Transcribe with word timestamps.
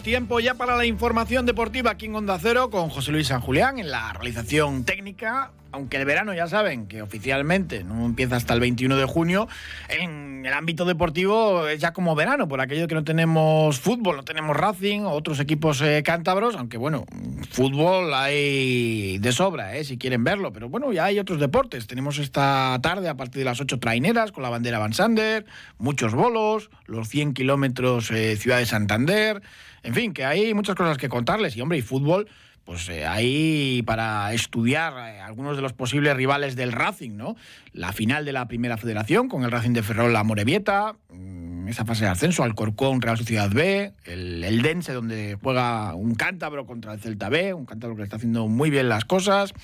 Tiempo 0.00 0.40
ya 0.40 0.54
para 0.54 0.76
la 0.76 0.86
información 0.86 1.44
deportiva 1.44 1.90
aquí 1.90 2.06
en 2.06 2.14
Onda 2.14 2.38
Cero 2.40 2.70
con 2.70 2.88
José 2.88 3.12
Luis 3.12 3.26
San 3.26 3.42
Julián 3.42 3.78
en 3.78 3.90
la 3.90 4.12
realización 4.14 4.84
técnica. 4.84 5.52
Aunque 5.72 5.96
el 5.96 6.04
verano 6.04 6.34
ya 6.34 6.46
saben 6.46 6.86
que 6.86 7.02
oficialmente 7.02 7.82
no 7.82 8.04
empieza 8.04 8.36
hasta 8.36 8.52
el 8.54 8.60
21 8.60 8.96
de 8.96 9.04
junio, 9.06 9.48
en 9.88 10.44
el 10.44 10.52
ámbito 10.52 10.84
deportivo 10.84 11.66
es 11.66 11.80
ya 11.80 11.92
como 11.92 12.14
verano, 12.14 12.46
por 12.46 12.60
aquello 12.60 12.86
que 12.86 12.94
no 12.94 13.04
tenemos 13.04 13.80
fútbol, 13.80 14.16
no 14.16 14.22
tenemos 14.22 14.56
Racing, 14.56 15.00
otros 15.02 15.40
equipos 15.40 15.80
eh, 15.80 16.02
cántabros, 16.04 16.56
aunque 16.56 16.76
bueno, 16.76 17.06
fútbol 17.50 18.12
hay 18.12 19.18
de 19.18 19.32
sobra, 19.32 19.76
eh, 19.76 19.84
si 19.84 19.96
quieren 19.96 20.24
verlo, 20.24 20.52
pero 20.52 20.68
bueno, 20.68 20.92
ya 20.92 21.06
hay 21.06 21.18
otros 21.18 21.40
deportes. 21.40 21.86
Tenemos 21.86 22.18
esta 22.18 22.78
tarde 22.82 23.08
a 23.08 23.16
partir 23.16 23.38
de 23.38 23.46
las 23.46 23.60
8 23.60 23.78
traineras 23.78 24.30
con 24.30 24.42
la 24.42 24.50
bandera 24.50 24.78
Van 24.78 24.92
Sander, 24.92 25.46
muchos 25.78 26.14
bolos, 26.14 26.70
los 26.86 27.08
100 27.08 27.32
kilómetros 27.32 28.10
eh, 28.10 28.36
Ciudad 28.36 28.58
de 28.58 28.66
Santander, 28.66 29.42
en 29.82 29.94
fin, 29.94 30.12
que 30.12 30.24
hay 30.24 30.54
muchas 30.54 30.76
cosas 30.76 30.98
que 30.98 31.08
contarles. 31.08 31.56
Y 31.56 31.60
hombre, 31.60 31.78
y 31.78 31.82
fútbol, 31.82 32.28
pues 32.64 32.88
eh, 32.88 33.06
ahí 33.06 33.82
para 33.84 34.32
estudiar 34.32 34.94
eh, 34.96 35.20
algunos 35.20 35.56
de 35.56 35.62
los 35.62 35.72
posibles 35.72 36.16
rivales 36.16 36.54
del 36.54 36.72
Racing, 36.72 37.16
¿no? 37.16 37.36
La 37.72 37.92
final 37.92 38.24
de 38.24 38.32
la 38.32 38.46
primera 38.46 38.76
federación 38.76 39.28
con 39.28 39.42
el 39.42 39.50
Racing 39.50 39.72
de 39.72 39.82
Ferrol, 39.82 40.12
la 40.12 40.22
Morevieta, 40.22 40.94
mm, 41.10 41.68
esa 41.68 41.84
fase 41.84 42.04
de 42.04 42.10
ascenso, 42.10 42.44
Alcorcón, 42.44 43.00
Real 43.00 43.18
Sociedad 43.18 43.50
B, 43.50 43.92
el, 44.04 44.62
Dense, 44.62 44.92
donde 44.92 45.36
juega 45.42 45.94
un 45.94 46.14
cántabro 46.14 46.66
contra 46.66 46.92
el 46.92 47.00
Celta 47.00 47.28
B, 47.28 47.52
un 47.52 47.66
cántabro 47.66 47.96
que 47.96 48.02
está 48.02 48.16
haciendo 48.16 48.46
muy 48.46 48.70
bien 48.70 48.88
las 48.88 49.04
cosas, 49.04 49.54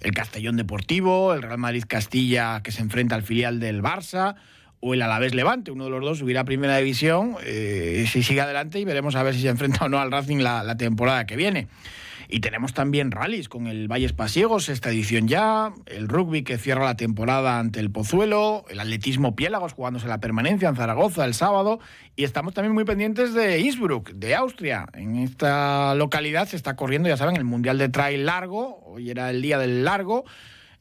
el 0.00 0.12
Castellón 0.12 0.56
Deportivo, 0.56 1.34
el 1.34 1.42
Real 1.42 1.58
Madrid 1.58 1.84
Castilla, 1.86 2.62
que 2.62 2.72
se 2.72 2.82
enfrenta 2.82 3.14
al 3.14 3.22
filial 3.22 3.60
del 3.60 3.82
Barça 3.82 4.34
o 4.80 4.94
el 4.94 5.02
Alavés 5.02 5.34
Levante, 5.34 5.70
uno 5.70 5.84
de 5.84 5.90
los 5.90 6.00
dos 6.00 6.18
subirá 6.18 6.40
a 6.40 6.44
primera 6.44 6.78
división 6.78 7.36
eh, 7.44 8.06
si 8.10 8.22
sigue 8.22 8.40
adelante 8.40 8.80
y 8.80 8.84
veremos 8.84 9.14
a 9.14 9.22
ver 9.22 9.34
si 9.34 9.42
se 9.42 9.48
enfrenta 9.48 9.84
o 9.84 9.88
no 9.88 10.00
al 10.00 10.10
Racing 10.10 10.38
la 10.38 10.76
temporada 10.76 11.26
que 11.26 11.36
viene. 11.36 11.68
Y 12.32 12.40
tenemos 12.40 12.72
también 12.74 13.10
rallies 13.10 13.48
con 13.48 13.66
el 13.66 13.88
Valles 13.88 14.12
Pasiegos, 14.12 14.68
esta 14.68 14.90
edición 14.90 15.26
ya, 15.26 15.72
el 15.86 16.06
rugby 16.06 16.44
que 16.44 16.58
cierra 16.58 16.84
la 16.84 16.96
temporada 16.96 17.58
ante 17.58 17.80
el 17.80 17.90
Pozuelo, 17.90 18.64
el 18.70 18.78
atletismo 18.78 19.34
Piélagos 19.34 19.72
jugándose 19.72 20.06
la 20.06 20.20
permanencia 20.20 20.68
en 20.68 20.76
Zaragoza 20.76 21.24
el 21.24 21.34
sábado 21.34 21.80
y 22.14 22.22
estamos 22.22 22.54
también 22.54 22.72
muy 22.72 22.84
pendientes 22.84 23.34
de 23.34 23.58
Innsbruck, 23.58 24.10
de 24.10 24.36
Austria. 24.36 24.86
En 24.94 25.16
esta 25.16 25.96
localidad 25.96 26.46
se 26.46 26.54
está 26.54 26.76
corriendo, 26.76 27.08
ya 27.08 27.16
saben, 27.16 27.36
el 27.36 27.44
Mundial 27.44 27.78
de 27.78 27.88
Trail 27.88 28.24
largo, 28.24 28.80
hoy 28.84 29.10
era 29.10 29.30
el 29.30 29.42
día 29.42 29.58
del 29.58 29.84
largo. 29.84 30.24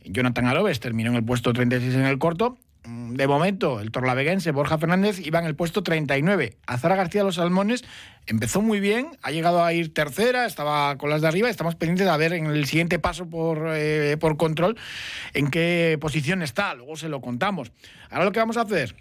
Jonathan 0.05 0.45
Alobes 0.45 0.79
terminó 0.79 1.09
en 1.09 1.15
el 1.15 1.25
puesto 1.25 1.51
36 1.51 1.95
en 1.95 2.05
el 2.05 2.19
corto 2.19 2.59
de 2.89 3.27
momento, 3.27 3.79
el 3.79 3.91
torlaveguense 3.91 4.51
Borja 4.51 4.77
Fernández 4.77 5.19
iba 5.19 5.39
en 5.39 5.45
el 5.45 5.55
puesto 5.55 5.83
39. 5.83 6.57
Azara 6.65 6.95
García 6.95 7.23
Los 7.23 7.35
Salmones 7.35 7.83
empezó 8.25 8.61
muy 8.61 8.79
bien, 8.79 9.17
ha 9.21 9.31
llegado 9.31 9.63
a 9.63 9.73
ir 9.73 9.93
tercera, 9.93 10.45
estaba 10.45 10.97
con 10.97 11.09
las 11.09 11.21
de 11.21 11.27
arriba. 11.27 11.49
Estamos 11.49 11.75
pendientes 11.75 12.09
de 12.09 12.17
ver 12.17 12.33
en 12.33 12.47
el 12.47 12.65
siguiente 12.65 12.97
paso 12.97 13.29
por, 13.29 13.69
eh, 13.73 14.17
por 14.19 14.37
control 14.37 14.77
en 15.33 15.51
qué 15.51 15.97
posición 16.01 16.41
está. 16.41 16.73
Luego 16.73 16.95
se 16.95 17.09
lo 17.09 17.21
contamos. 17.21 17.71
Ahora 18.09 18.25
lo 18.25 18.31
que 18.31 18.39
vamos 18.39 18.57
a 18.57 18.61
hacer 18.61 18.95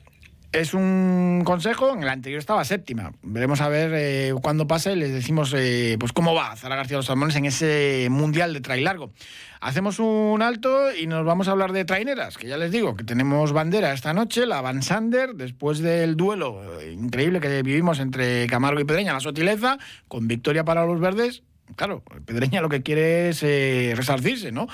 es 0.52 0.72
un 0.72 1.42
consejo, 1.44 1.92
en 1.92 2.02
el 2.02 2.08
anterior 2.08 2.38
estaba 2.38 2.64
séptima. 2.64 3.12
Veremos 3.22 3.60
a 3.60 3.68
ver 3.68 3.92
eh, 3.94 4.34
cuando 4.40 4.66
pase, 4.66 4.96
les 4.96 5.12
decimos 5.12 5.52
eh, 5.54 5.96
pues 6.00 6.12
cómo 6.12 6.34
va 6.34 6.56
Zara 6.56 6.76
García 6.76 6.96
Los 6.96 7.06
Salmones 7.06 7.36
en 7.36 7.44
ese 7.44 8.08
mundial 8.10 8.54
de 8.54 8.60
trail 8.60 8.84
largo. 8.84 9.12
Hacemos 9.60 9.98
un 9.98 10.40
alto 10.40 10.94
y 10.94 11.06
nos 11.06 11.24
vamos 11.24 11.48
a 11.48 11.50
hablar 11.50 11.72
de 11.72 11.84
traineras, 11.84 12.38
que 12.38 12.46
ya 12.46 12.56
les 12.56 12.70
digo 12.70 12.96
que 12.96 13.04
tenemos 13.04 13.52
bandera 13.52 13.92
esta 13.92 14.14
noche, 14.14 14.46
la 14.46 14.60
Van 14.60 14.82
Sander, 14.82 15.34
después 15.34 15.80
del 15.80 16.16
duelo 16.16 16.80
eh, 16.80 16.92
increíble 16.92 17.40
que 17.40 17.62
vivimos 17.62 17.98
entre 17.98 18.46
Camargo 18.46 18.80
y 18.80 18.84
Pedreña, 18.84 19.12
la 19.12 19.20
Sotileza, 19.20 19.78
con 20.06 20.28
victoria 20.28 20.64
para 20.64 20.86
los 20.86 20.98
verdes, 21.00 21.42
claro, 21.76 22.02
Pedreña 22.24 22.60
lo 22.60 22.68
que 22.68 22.82
quiere 22.82 23.30
es 23.30 23.42
eh, 23.42 23.94
resarcirse, 23.96 24.52
¿no? 24.52 24.68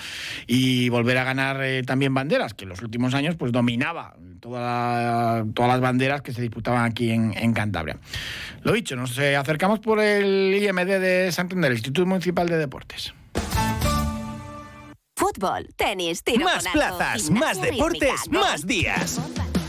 Y 0.47 0.89
volver 0.89 1.19
a 1.19 1.25
ganar 1.25 1.63
eh, 1.63 1.83
también 1.83 2.15
banderas, 2.15 2.55
que 2.55 2.65
en 2.65 2.71
los 2.71 2.83
últimos 2.83 3.15
años 3.15 3.37
pues 3.37 3.53
dominaba 3.53 4.17
toda 4.41 5.45
todas 5.55 5.71
las 5.71 5.81
banderas 5.81 6.23
que 6.23 6.33
se 6.33 6.43
disputaban 6.43 6.85
aquí 6.85 7.11
en, 7.11 7.35
en 7.37 7.53
Cantabria. 7.53 7.99
Lo 8.63 8.73
dicho, 8.73 8.97
nos 8.97 9.17
eh, 9.19 9.37
acercamos 9.37 9.81
por 9.81 10.01
el 10.01 10.55
IMD 10.55 11.01
de 11.01 11.33
Santander, 11.33 11.73
Instituto 11.73 12.07
Municipal 12.07 12.49
de 12.49 12.59
Deportes. 12.59 13.15
Fútbol, 15.17 15.69
tenis, 15.77 16.23
tiro 16.23 16.45
Más 16.45 16.65
con 16.65 16.83
arco, 16.83 16.99
plazas, 16.99 17.31
más 17.31 17.61
deportes, 17.61 18.11
rítmica, 18.25 18.41
más 18.41 18.67
días. 18.67 19.21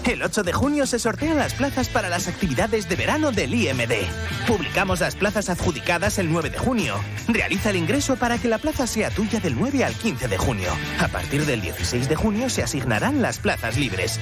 El 0.05 0.21
8 0.21 0.43
de 0.43 0.53
junio 0.53 0.85
se 0.85 0.99
sortean 0.99 1.38
las 1.38 1.55
plazas 1.55 1.89
para 1.89 2.09
las 2.09 2.27
actividades 2.27 2.88
de 2.88 2.95
verano 2.95 3.31
del 3.31 3.55
IMD. 3.55 4.05
Publicamos 4.47 4.99
las 4.99 5.16
plazas 5.16 5.49
adjudicadas 5.49 6.19
el 6.19 6.31
9 6.31 6.51
de 6.51 6.59
junio. 6.59 6.95
Realiza 7.27 7.71
el 7.71 7.77
ingreso 7.77 8.16
para 8.16 8.38
que 8.38 8.47
la 8.47 8.59
plaza 8.59 8.85
sea 8.85 9.09
tuya 9.09 9.39
del 9.39 9.55
9 9.55 9.83
al 9.83 9.95
15 9.95 10.27
de 10.27 10.38
junio. 10.38 10.69
A 10.99 11.07
partir 11.07 11.45
del 11.47 11.59
16 11.59 12.07
de 12.07 12.16
junio 12.16 12.49
se 12.51 12.61
asignarán 12.61 13.23
las 13.23 13.39
plazas 13.39 13.77
libres. 13.77 14.19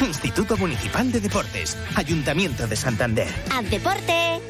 Instituto 0.00 0.56
Municipal 0.56 1.10
de 1.10 1.18
Deportes, 1.18 1.76
Ayuntamiento 1.96 2.68
de 2.68 2.76
Santander. 2.76 3.28
¡Haz 3.50 3.68
deporte! 3.68 4.40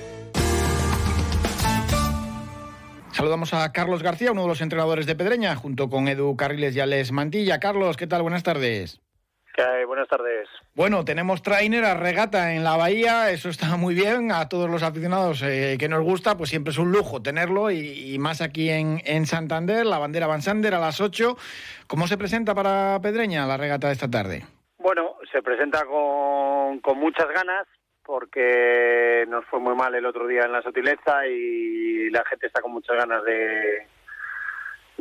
Saludamos 3.12 3.54
a 3.54 3.72
Carlos 3.72 4.02
García, 4.02 4.32
uno 4.32 4.42
de 4.42 4.48
los 4.48 4.60
entrenadores 4.60 5.06
de 5.06 5.14
Pedreña, 5.14 5.56
junto 5.56 5.88
con 5.88 6.08
Edu 6.08 6.36
Carriles 6.36 6.76
y 6.76 6.80
Alex 6.80 7.10
Mantilla. 7.10 7.58
Carlos, 7.58 7.96
¿qué 7.96 8.06
tal? 8.06 8.20
Buenas 8.20 8.42
tardes. 8.42 9.00
Buenas 9.87 10.09
tardes. 10.09 10.48
Bueno, 10.75 11.04
tenemos 11.04 11.41
trainer 11.42 11.84
a 11.84 11.94
regata 11.94 12.54
en 12.54 12.65
la 12.65 12.76
bahía, 12.76 13.31
eso 13.31 13.48
está 13.48 13.76
muy 13.76 13.94
bien, 13.94 14.32
a 14.32 14.48
todos 14.48 14.69
los 14.69 14.82
aficionados 14.82 15.42
eh, 15.42 15.76
que 15.78 15.88
nos 15.88 16.03
gusta, 16.03 16.37
pues 16.37 16.50
siempre 16.50 16.72
es 16.72 16.78
un 16.78 16.91
lujo 16.91 17.22
tenerlo 17.22 17.70
y, 17.70 18.14
y 18.14 18.19
más 18.19 18.41
aquí 18.41 18.70
en, 18.70 19.00
en, 19.04 19.26
Santander, 19.26 19.87
la 19.87 19.98
bandera 19.98 20.26
Van 20.26 20.43
Sander 20.43 20.75
a 20.75 20.81
las 20.81 21.00
8. 21.00 21.37
¿Cómo 21.87 22.09
se 22.09 22.19
presenta 22.19 22.54
para 22.54 22.98
Pedreña 23.00 23.47
la 23.47 23.56
regata 23.56 23.87
de 23.87 23.93
esta 23.93 24.10
tarde? 24.10 24.43
Bueno, 24.78 25.16
se 25.31 25.41
presenta 25.43 25.84
con, 25.84 26.81
con 26.81 26.98
muchas 26.98 27.28
ganas 27.28 27.66
porque 28.03 29.25
nos 29.28 29.44
fue 29.47 29.60
muy 29.60 29.76
mal 29.76 29.94
el 29.94 30.04
otro 30.04 30.26
día 30.26 30.43
en 30.44 30.53
la 30.53 30.62
Sotileza 30.62 31.26
y 31.28 32.10
la 32.10 32.25
gente 32.25 32.48
está 32.48 32.60
con 32.60 32.72
muchas 32.72 32.97
ganas 32.97 33.25
de, 33.25 33.87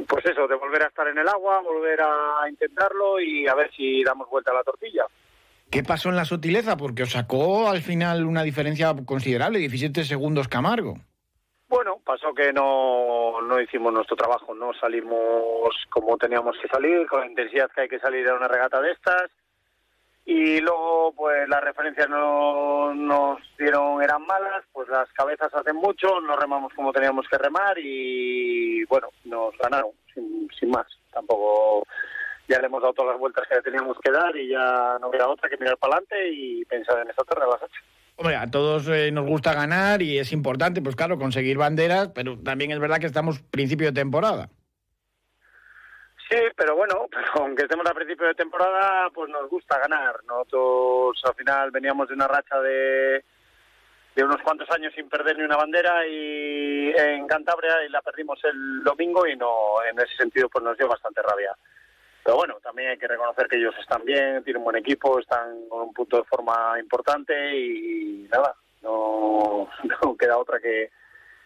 pues 0.07 0.25
eso, 0.25 0.47
de 0.47 0.55
volver 0.55 0.83
a 0.83 0.87
estar 0.87 1.07
en 1.07 1.17
el 1.17 1.27
agua, 1.27 1.61
volver 1.61 2.01
a 2.01 2.49
intentarlo 2.49 3.19
y 3.19 3.47
a 3.47 3.55
ver 3.55 3.71
si 3.75 4.03
damos 4.03 4.29
vuelta 4.29 4.51
a 4.51 4.55
la 4.55 4.63
tortilla. 4.63 5.05
¿Qué 5.69 5.83
pasó 5.83 6.09
en 6.09 6.15
la 6.15 6.25
sutileza? 6.25 6.77
Porque 6.77 7.03
os 7.03 7.11
sacó 7.11 7.67
al 7.67 7.81
final 7.81 8.25
una 8.25 8.43
diferencia 8.43 8.93
considerable, 9.05 9.59
17 9.59 10.03
segundos 10.03 10.47
Camargo. 10.47 10.97
Bueno, 11.67 11.99
pasó 12.05 12.33
que 12.35 12.53
no, 12.53 13.41
no 13.41 13.59
hicimos 13.59 13.91
nuestro 13.91 14.15
trabajo, 14.15 14.53
no 14.53 14.73
salimos 14.79 15.75
como 15.89 16.17
teníamos 16.17 16.55
que 16.61 16.67
salir, 16.67 17.07
con 17.07 17.21
la 17.21 17.25
intensidad 17.25 17.71
que 17.71 17.81
hay 17.81 17.89
que 17.89 17.99
salir 17.99 18.27
en 18.27 18.33
una 18.33 18.47
regata 18.47 18.79
de 18.79 18.91
estas. 18.91 19.31
Y 20.25 20.61
luego, 20.61 21.13
pues 21.15 21.49
las 21.49 21.61
referencias 21.61 22.07
no 22.09 22.93
nos 22.93 23.39
dieron, 23.57 24.01
eran 24.01 24.25
malas, 24.25 24.63
pues 24.71 24.87
las 24.87 25.11
cabezas 25.11 25.53
hacen 25.53 25.75
mucho, 25.75 26.21
no 26.21 26.37
remamos 26.37 26.71
como 26.73 26.93
teníamos 26.93 27.27
que 27.27 27.37
remar 27.37 27.77
y 27.77 28.85
bueno, 28.85 29.09
nos 29.25 29.57
ganaron, 29.57 29.91
sin, 30.13 30.47
sin 30.57 30.69
más. 30.69 30.87
Tampoco 31.11 31.83
ya 32.47 32.59
le 32.59 32.67
hemos 32.67 32.81
dado 32.81 32.93
todas 32.93 33.11
las 33.11 33.19
vueltas 33.19 33.45
que 33.49 33.61
teníamos 33.61 33.97
que 34.01 34.11
dar 34.11 34.35
y 34.35 34.49
ya 34.49 34.97
no 35.01 35.11
queda 35.11 35.27
otra 35.27 35.49
que 35.49 35.57
mirar 35.57 35.77
para 35.77 35.95
adelante 35.95 36.29
y 36.31 36.63
pensar 36.65 37.01
en 37.01 37.09
esta 37.09 37.23
tarde 37.23 37.43
a 37.43 37.47
las 37.47 37.63
8. 37.63 37.73
Hombre, 38.15 38.35
a 38.35 38.49
todos 38.49 38.87
eh, 38.87 39.11
nos 39.11 39.25
gusta 39.25 39.53
ganar 39.53 40.01
y 40.01 40.19
es 40.19 40.31
importante, 40.31 40.81
pues 40.81 40.95
claro, 40.95 41.17
conseguir 41.17 41.57
banderas, 41.57 42.09
pero 42.09 42.37
también 42.37 42.71
es 42.71 42.79
verdad 42.79 42.99
que 42.99 43.07
estamos 43.07 43.41
principio 43.41 43.87
de 43.87 43.93
temporada. 43.93 44.49
Sí, 46.29 46.37
pero 46.55 46.75
bueno, 46.75 47.07
aunque 47.39 47.63
estemos 47.63 47.85
a 47.85 47.93
principio 47.93 48.27
de 48.27 48.35
temporada, 48.35 49.09
pues 49.11 49.29
nos 49.29 49.49
gusta 49.49 49.79
ganar. 49.79 50.23
Nosotros 50.25 51.21
al 51.25 51.35
final 51.35 51.71
veníamos 51.71 52.07
de 52.07 52.13
una 52.15 52.27
racha 52.27 52.59
de, 52.61 53.23
de 54.15 54.23
unos 54.23 54.41
cuantos 54.41 54.69
años 54.71 54.93
sin 54.95 55.09
perder 55.09 55.37
ni 55.37 55.43
una 55.43 55.57
bandera 55.57 56.05
y 56.07 56.93
en 56.95 57.27
Cantabria 57.27 57.83
y 57.85 57.89
la 57.89 58.01
perdimos 58.01 58.39
el 58.43 58.83
domingo 58.83 59.27
y 59.27 59.35
no 59.35 59.83
en 59.83 59.97
ese 59.99 60.15
sentido 60.15 60.49
pues 60.49 60.63
nos 60.63 60.77
dio 60.77 60.87
bastante 60.87 61.21
rabia. 61.21 61.55
pero 62.23 62.37
bueno, 62.37 62.57
también 62.61 62.89
hay 62.89 62.97
que 62.97 63.07
reconocer 63.07 63.47
que 63.47 63.57
ellos 63.57 63.75
están 63.79 64.05
bien, 64.05 64.43
tienen 64.43 64.59
un 64.59 64.65
buen 64.65 64.77
equipo, 64.77 65.19
están 65.19 65.67
con 65.67 65.81
un 65.81 65.93
punto 65.93 66.17
de 66.17 66.23
forma 66.25 66.79
importante 66.79 67.33
y 67.57 68.27
nada, 68.31 68.55
no, 68.81 69.67
no 70.03 70.17
queda 70.17 70.37
otra 70.37 70.59
que, 70.59 70.91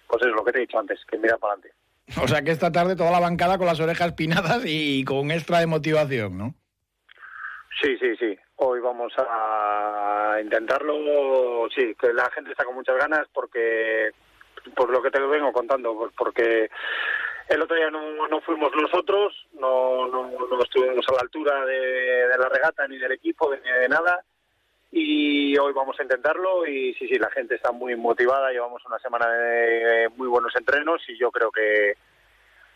pues 0.08 0.22
es 0.24 0.30
lo 0.30 0.44
que 0.44 0.52
te 0.52 0.58
he 0.60 0.62
dicho 0.62 0.80
antes, 0.80 1.04
que 1.06 1.18
mira 1.18 1.38
para 1.38 1.54
adelante. 1.54 1.77
O 2.24 2.28
sea 2.28 2.42
que 2.42 2.52
esta 2.52 2.72
tarde 2.72 2.96
toda 2.96 3.12
la 3.12 3.20
bancada 3.20 3.58
con 3.58 3.68
las 3.68 3.80
orejas 3.80 4.14
pinadas 4.14 4.64
y 4.66 5.04
con 5.04 5.32
extra 5.32 5.60
de 5.60 5.68
motivación, 5.68 6.38
¿no? 6.38 6.56
Sí, 7.82 7.98
sí, 8.00 8.16
sí. 8.18 8.38
Hoy 8.56 8.80
vamos 8.80 9.14
a 9.18 10.38
intentarlo, 10.42 11.68
sí, 11.76 11.96
que 12.00 12.12
la 12.12 12.30
gente 12.32 12.52
está 12.52 12.64
con 12.64 12.76
muchas 12.76 12.98
ganas 12.98 13.28
porque, 13.32 14.12
por 14.76 14.90
lo 14.90 15.02
que 15.02 15.12
te 15.12 15.20
vengo 15.22 15.52
contando, 15.52 16.12
porque 16.18 16.70
el 17.50 17.62
otro 17.62 17.76
día 17.76 17.92
no, 17.92 18.28
no 18.28 18.42
fuimos 18.42 18.72
nosotros, 18.76 19.48
no, 19.54 20.08
no, 20.08 20.28
no 20.28 20.64
estuvimos 20.64 21.06
a 21.08 21.14
la 21.14 21.22
altura 21.22 21.66
de, 21.66 21.80
de 22.28 22.38
la 22.38 22.50
regata 22.50 22.88
ni 22.88 22.98
del 22.98 23.12
equipo 23.12 23.54
ni 23.54 23.70
de 23.70 23.90
nada 23.90 24.24
y 24.92 25.58
hoy 25.58 25.74
vamos 25.74 26.00
a 26.00 26.04
intentarlo 26.04 26.66
y 26.66 26.94
sí, 26.94 27.08
sí, 27.08 27.20
la 27.20 27.30
gente 27.32 27.56
está 27.56 27.72
muy 27.72 27.96
motivada, 27.96 28.52
llevamos 28.52 28.86
una 28.86 29.00
semana 29.00 29.28
de 29.30 30.10
muy 30.16 30.28
buenos 30.28 30.56
entrenos 30.56 31.02
y 31.08 31.18
yo 31.18 31.30
creo 31.32 31.52
que, 31.52 31.96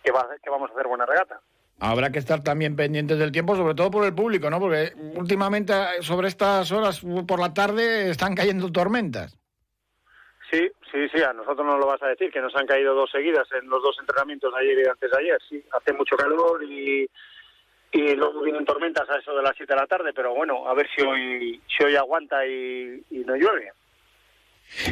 que, 0.03 0.11
va, 0.11 0.27
que 0.43 0.49
vamos 0.49 0.69
a 0.69 0.73
hacer 0.73 0.87
buena 0.87 1.05
regata. 1.05 1.39
Habrá 1.79 2.11
que 2.11 2.19
estar 2.19 2.43
también 2.43 2.75
pendientes 2.75 3.17
del 3.17 3.31
tiempo, 3.31 3.55
sobre 3.55 3.73
todo 3.73 3.89
por 3.89 4.05
el 4.05 4.13
público, 4.13 4.49
¿no? 4.49 4.59
Porque 4.59 4.93
últimamente 5.15 5.73
sobre 6.01 6.27
estas 6.27 6.71
horas 6.71 7.01
por 7.27 7.39
la 7.39 7.53
tarde 7.53 8.11
están 8.11 8.35
cayendo 8.35 8.71
tormentas. 8.71 9.35
Sí, 10.51 10.69
sí, 10.91 11.07
sí, 11.11 11.23
a 11.23 11.33
nosotros 11.33 11.65
nos 11.65 11.79
lo 11.79 11.87
vas 11.87 12.03
a 12.03 12.07
decir, 12.09 12.29
que 12.29 12.41
nos 12.41 12.55
han 12.55 12.67
caído 12.67 12.93
dos 12.93 13.09
seguidas 13.09 13.47
en 13.53 13.67
los 13.67 13.81
dos 13.81 13.97
entrenamientos 13.99 14.53
de 14.53 14.59
ayer 14.59 14.79
y 14.79 14.89
antes 14.89 15.09
de 15.09 15.17
ayer. 15.17 15.41
Sí, 15.49 15.63
hace 15.71 15.93
mucho 15.93 16.15
calor 16.17 16.61
y, 16.63 17.09
y 17.91 18.15
luego 18.15 18.41
vienen 18.41 18.65
tormentas 18.65 19.09
a 19.09 19.17
eso 19.17 19.35
de 19.35 19.43
las 19.43 19.55
7 19.55 19.73
de 19.73 19.79
la 19.79 19.87
tarde, 19.87 20.13
pero 20.13 20.33
bueno, 20.33 20.67
a 20.67 20.73
ver 20.73 20.87
si 20.95 21.01
hoy, 21.01 21.61
si 21.67 21.83
hoy 21.83 21.95
aguanta 21.95 22.45
y, 22.45 23.03
y 23.09 23.19
no 23.19 23.35
llueve. 23.35 23.71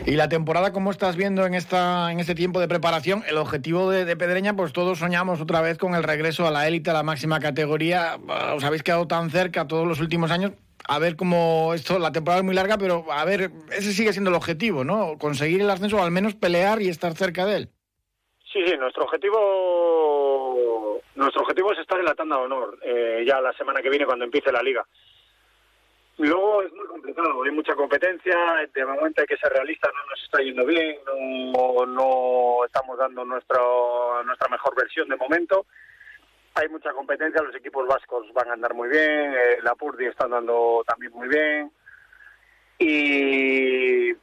Y 0.05 0.11
la 0.11 0.27
temporada, 0.27 0.73
¿cómo 0.73 0.91
estás 0.91 1.15
viendo 1.15 1.45
en 1.45 1.53
esta 1.53 2.11
en 2.11 2.19
este 2.19 2.35
tiempo 2.35 2.59
de 2.59 2.67
preparación? 2.67 3.23
El 3.27 3.37
objetivo 3.37 3.89
de, 3.89 4.03
de, 4.03 4.17
Pedreña, 4.17 4.53
pues 4.53 4.73
todos 4.73 4.99
soñamos 4.99 5.39
otra 5.39 5.61
vez 5.61 5.77
con 5.77 5.95
el 5.95 6.03
regreso 6.03 6.45
a 6.45 6.51
la 6.51 6.67
élite, 6.67 6.89
a 6.89 6.93
la 6.93 7.03
máxima 7.03 7.39
categoría. 7.39 8.17
Os 8.55 8.63
habéis 8.65 8.83
quedado 8.83 9.07
tan 9.07 9.29
cerca 9.29 9.67
todos 9.67 9.87
los 9.87 10.01
últimos 10.01 10.31
años. 10.31 10.51
A 10.87 10.99
ver 10.99 11.15
cómo 11.15 11.73
esto, 11.73 11.99
la 11.99 12.11
temporada 12.11 12.39
es 12.39 12.45
muy 12.45 12.55
larga, 12.55 12.77
pero 12.77 13.05
a 13.11 13.23
ver, 13.23 13.51
ese 13.71 13.93
sigue 13.93 14.11
siendo 14.11 14.31
el 14.31 14.35
objetivo, 14.35 14.83
¿no? 14.83 15.17
Conseguir 15.17 15.61
el 15.61 15.69
ascenso 15.69 15.97
o 15.97 16.03
al 16.03 16.11
menos 16.11 16.35
pelear 16.35 16.81
y 16.81 16.89
estar 16.89 17.13
cerca 17.15 17.45
de 17.45 17.57
él. 17.57 17.69
Sí, 18.51 18.59
sí, 18.65 18.75
nuestro 18.77 19.03
objetivo 19.03 20.48
nuestro 21.19 21.41
objetivo 21.41 21.71
es 21.73 21.79
estar 21.79 21.99
en 21.99 22.05
la 22.05 22.15
tanda 22.15 22.37
de 22.37 22.43
honor 22.43 22.77
eh, 22.81 23.23
ya 23.27 23.41
la 23.41 23.53
semana 23.53 23.81
que 23.81 23.89
viene 23.89 24.05
cuando 24.05 24.25
empiece 24.25 24.51
la 24.51 24.63
liga. 24.63 24.85
Luego 26.17 26.63
es 26.63 26.73
muy 26.73 26.85
complicado, 26.85 27.43
hay 27.43 27.51
mucha 27.51 27.75
competencia, 27.75 28.35
de 28.73 28.85
momento 28.85 29.21
hay 29.21 29.27
que 29.27 29.37
ser 29.37 29.53
realistas, 29.53 29.91
no 29.93 30.09
nos 30.09 30.21
está 30.21 30.41
yendo 30.41 30.65
bien, 30.65 30.97
no, 31.87 32.65
estamos 32.65 32.97
dando 32.97 33.23
nuestro, 33.23 34.21
nuestra 34.25 34.49
mejor 34.49 34.75
versión 34.75 35.07
de 35.07 35.15
momento. 35.15 35.65
Hay 36.55 36.67
mucha 36.67 36.91
competencia, 36.91 37.41
los 37.41 37.55
equipos 37.55 37.87
vascos 37.87 38.25
van 38.33 38.49
a 38.49 38.53
andar 38.53 38.73
muy 38.73 38.89
bien, 38.89 39.33
eh, 39.33 39.59
la 39.61 39.75
Purdi 39.75 40.07
está 40.07 40.25
andando 40.25 40.83
también 40.85 41.13
muy 41.13 41.29
bien. 41.29 41.71
Y 42.79 44.13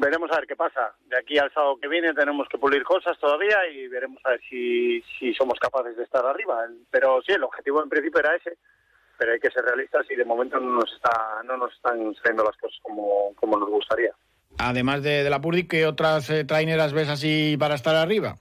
veremos 0.00 0.30
a 0.32 0.36
ver 0.36 0.46
qué 0.46 0.56
pasa. 0.56 0.94
De 1.06 1.18
aquí 1.18 1.38
al 1.38 1.52
sábado 1.52 1.78
que 1.80 1.88
viene 1.88 2.12
tenemos 2.14 2.48
que 2.48 2.58
pulir 2.58 2.82
cosas 2.82 3.18
todavía 3.18 3.66
y 3.68 3.86
veremos 3.88 4.20
a 4.24 4.30
ver 4.30 4.40
si, 4.48 5.02
si 5.18 5.34
somos 5.34 5.58
capaces 5.58 5.96
de 5.96 6.04
estar 6.04 6.24
arriba. 6.24 6.66
Pero 6.90 7.20
sí, 7.22 7.32
el 7.32 7.44
objetivo 7.44 7.82
en 7.82 7.88
principio 7.88 8.20
era 8.20 8.34
ese 8.36 8.56
pero 9.20 9.32
hay 9.32 9.38
que 9.38 9.50
ser 9.50 9.62
realistas 9.62 10.10
y 10.10 10.16
de 10.16 10.24
momento 10.24 10.58
no 10.58 10.76
nos 10.80 10.90
está 10.94 11.42
no 11.44 11.58
nos 11.58 11.70
están 11.74 12.14
saliendo 12.14 12.42
las 12.42 12.56
cosas 12.56 12.78
como, 12.80 13.34
como 13.34 13.58
nos 13.58 13.68
gustaría. 13.68 14.12
Además 14.58 15.02
de, 15.02 15.22
de 15.22 15.28
la 15.28 15.42
Purdi, 15.42 15.68
¿qué 15.68 15.86
otras 15.86 16.30
eh, 16.30 16.44
traineras 16.44 16.94
ves 16.94 17.10
así 17.10 17.54
para 17.58 17.74
estar 17.74 17.94
arriba? 17.94 18.36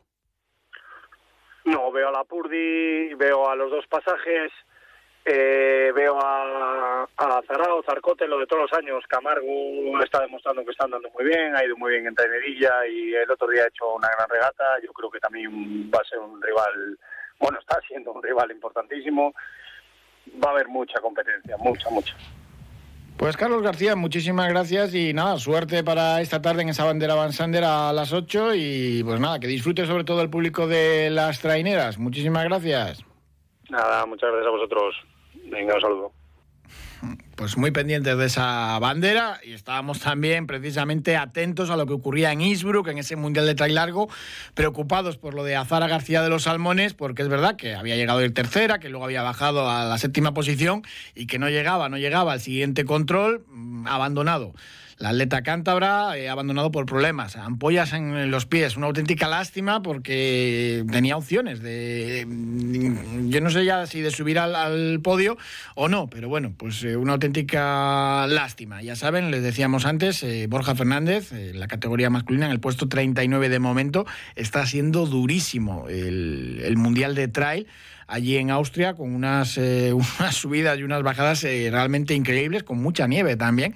No, 1.65 1.91
veo 1.91 2.07
a 2.07 2.11
la 2.11 2.23
Purdi, 2.23 3.13
veo 3.15 3.49
a 3.49 3.57
los 3.57 3.69
dos 3.69 3.85
pasajes, 3.87 4.53
eh, 5.31 5.91
veo 5.95 6.19
a, 6.19 7.03
a 7.03 7.41
Zarao, 7.47 7.83
Zarcote, 7.83 8.27
lo 8.27 8.39
de 8.39 8.47
todos 8.47 8.63
los 8.63 8.73
años. 8.73 9.03
Camargo 9.07 10.01
está 10.03 10.21
demostrando 10.21 10.65
que 10.65 10.71
está 10.71 10.85
andando 10.85 11.09
muy 11.13 11.25
bien, 11.25 11.55
ha 11.55 11.63
ido 11.63 11.77
muy 11.77 11.91
bien 11.91 12.07
en 12.07 12.15
trainerilla 12.15 12.87
y 12.87 13.13
el 13.13 13.29
otro 13.29 13.47
día 13.47 13.63
ha 13.63 13.67
hecho 13.67 13.93
una 13.93 14.09
gran 14.09 14.29
regata. 14.29 14.63
Yo 14.83 14.91
creo 14.93 15.11
que 15.11 15.19
también 15.19 15.89
va 15.93 15.99
a 15.99 16.09
ser 16.09 16.19
un 16.19 16.41
rival, 16.41 16.97
bueno, 17.39 17.59
está 17.59 17.79
siendo 17.87 18.11
un 18.11 18.23
rival 18.23 18.51
importantísimo 18.51 19.33
va 20.43 20.49
a 20.49 20.53
haber 20.53 20.67
mucha 20.67 20.99
competencia, 20.99 21.55
mucha, 21.57 21.89
mucha. 21.89 22.15
Pues 23.17 23.35
Carlos 23.35 23.61
García, 23.61 23.95
muchísimas 23.95 24.47
gracias 24.47 24.95
y 24.95 25.13
nada, 25.13 25.37
suerte 25.37 25.83
para 25.83 26.21
esta 26.21 26.41
tarde 26.41 26.61
en 26.61 26.69
esa 26.69 26.85
bandera 26.85 27.15
Van 27.15 27.33
Sander 27.33 27.65
a 27.65 27.91
las 27.91 28.13
8 28.13 28.55
y 28.55 29.03
pues 29.03 29.19
nada, 29.19 29.39
que 29.39 29.47
disfrute 29.47 29.85
sobre 29.85 30.05
todo 30.05 30.21
el 30.21 30.29
público 30.29 30.67
de 30.67 31.09
las 31.09 31.41
traineras. 31.41 31.97
Muchísimas 31.97 32.45
gracias. 32.45 33.03
Nada, 33.69 34.05
muchas 34.05 34.29
gracias 34.29 34.47
a 34.47 34.51
vosotros. 34.51 34.95
Venga, 35.49 35.75
un 35.75 35.81
saludo 35.81 36.13
pues 37.39 37.55
muy 37.55 37.71
pendientes 37.71 38.17
de 38.17 38.25
esa 38.25 38.77
bandera 38.79 39.39
y 39.43 39.53
estábamos 39.53 39.99
también 40.01 40.45
precisamente 40.45 41.15
atentos 41.15 41.69
a 41.69 41.77
lo 41.77 41.85
que 41.85 41.93
ocurría 41.93 42.33
en 42.33 42.41
Innsbruck, 42.41 42.89
en 42.89 42.97
ese 42.97 43.15
Mundial 43.15 43.45
de 43.45 43.55
Trail 43.55 43.75
Largo, 43.75 44.09
preocupados 44.55 45.17
por 45.17 45.33
lo 45.33 45.45
de 45.45 45.55
Azara 45.55 45.87
García 45.87 46.21
de 46.21 46.27
los 46.27 46.43
Salmones, 46.43 46.93
porque 46.93 47.21
es 47.21 47.29
verdad 47.29 47.55
que 47.55 47.75
había 47.75 47.95
llegado 47.95 48.19
el 48.19 48.33
tercera, 48.33 48.79
que 48.79 48.89
luego 48.89 49.05
había 49.05 49.23
bajado 49.23 49.69
a 49.69 49.85
la 49.85 49.97
séptima 49.97 50.33
posición 50.33 50.83
y 51.15 51.27
que 51.27 51.39
no 51.39 51.47
llegaba, 51.49 51.87
no 51.87 51.97
llegaba 51.97 52.33
al 52.33 52.41
siguiente 52.41 52.83
control, 52.83 53.45
mm, 53.47 53.87
abandonado. 53.87 54.53
La 54.99 55.09
atleta 55.09 55.43
cántabra 55.43 56.17
eh, 56.17 56.27
abandonado 56.27 56.71
por 56.71 56.85
problemas, 56.85 57.37
ampollas 57.37 57.93
en 57.93 58.29
los 58.29 58.45
pies, 58.45 58.75
una 58.75 58.87
auténtica 58.87 59.29
lástima 59.29 59.81
porque 59.81 60.83
tenía 60.91 61.15
opciones 61.15 61.61
de, 61.61 62.27
yo 63.29 63.41
no 63.41 63.49
sé 63.49 63.63
ya 63.63 63.85
si 63.87 64.01
de 64.01 64.11
subir 64.11 64.39
al, 64.39 64.99
podio 65.01 65.37
o 65.75 65.87
no, 65.87 66.09
pero 66.09 66.27
bueno, 66.29 66.53
pues 66.57 66.83
eh, 66.83 66.97
una 66.97 67.13
auténtica 67.13 68.27
lástima. 68.27 68.81
Ya 68.81 68.95
saben, 68.95 69.31
les 69.31 69.41
decíamos 69.41 69.85
antes, 69.85 70.21
eh, 70.23 70.47
Borja 70.49 70.75
Fernández, 70.75 71.31
eh, 71.31 71.53
la 71.53 71.67
categoría 71.67 72.09
masculina, 72.09 72.47
en 72.47 72.51
el 72.51 72.59
puesto 72.59 72.89
39 72.89 73.49
de 73.49 73.59
momento, 73.59 74.05
está 74.35 74.65
siendo 74.65 75.05
durísimo 75.05 75.87
el 75.87 76.75
Mundial 76.75 77.15
de 77.15 77.27
Trail 77.27 77.67
allí 78.09 78.37
en 78.37 78.51
Austria 78.51 78.93
con 78.93 79.13
unas, 79.13 79.57
eh, 79.57 79.93
unas 80.19 80.35
subidas 80.35 80.77
y 80.79 80.83
unas 80.83 81.03
bajadas 81.03 81.43
eh, 81.43 81.69
realmente 81.71 82.13
increíbles, 82.13 82.63
con 82.63 82.81
mucha 82.81 83.07
nieve 83.07 83.35
también. 83.35 83.75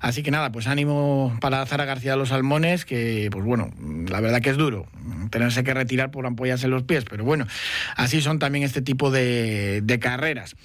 Así 0.00 0.22
que 0.22 0.30
nada, 0.30 0.52
pues 0.52 0.66
ánimo 0.66 1.36
para 1.40 1.64
Zara 1.66 1.84
García 1.84 2.12
de 2.12 2.16
los 2.16 2.30
Salmones, 2.30 2.84
que 2.84 3.28
pues 3.30 3.44
bueno, 3.44 3.70
la 4.08 4.20
verdad 4.20 4.40
que 4.40 4.50
es 4.50 4.56
duro 4.56 4.86
tenerse 5.30 5.64
que 5.64 5.74
retirar 5.74 6.10
por 6.10 6.26
ampollas 6.26 6.62
en 6.64 6.70
los 6.70 6.82
pies, 6.84 7.04
pero 7.08 7.24
bueno, 7.24 7.46
así 7.96 8.20
son 8.20 8.38
también 8.38 8.64
este 8.64 8.82
tipo 8.82 9.10
de, 9.10 9.80
de 9.82 9.98
carreras. 9.98 10.56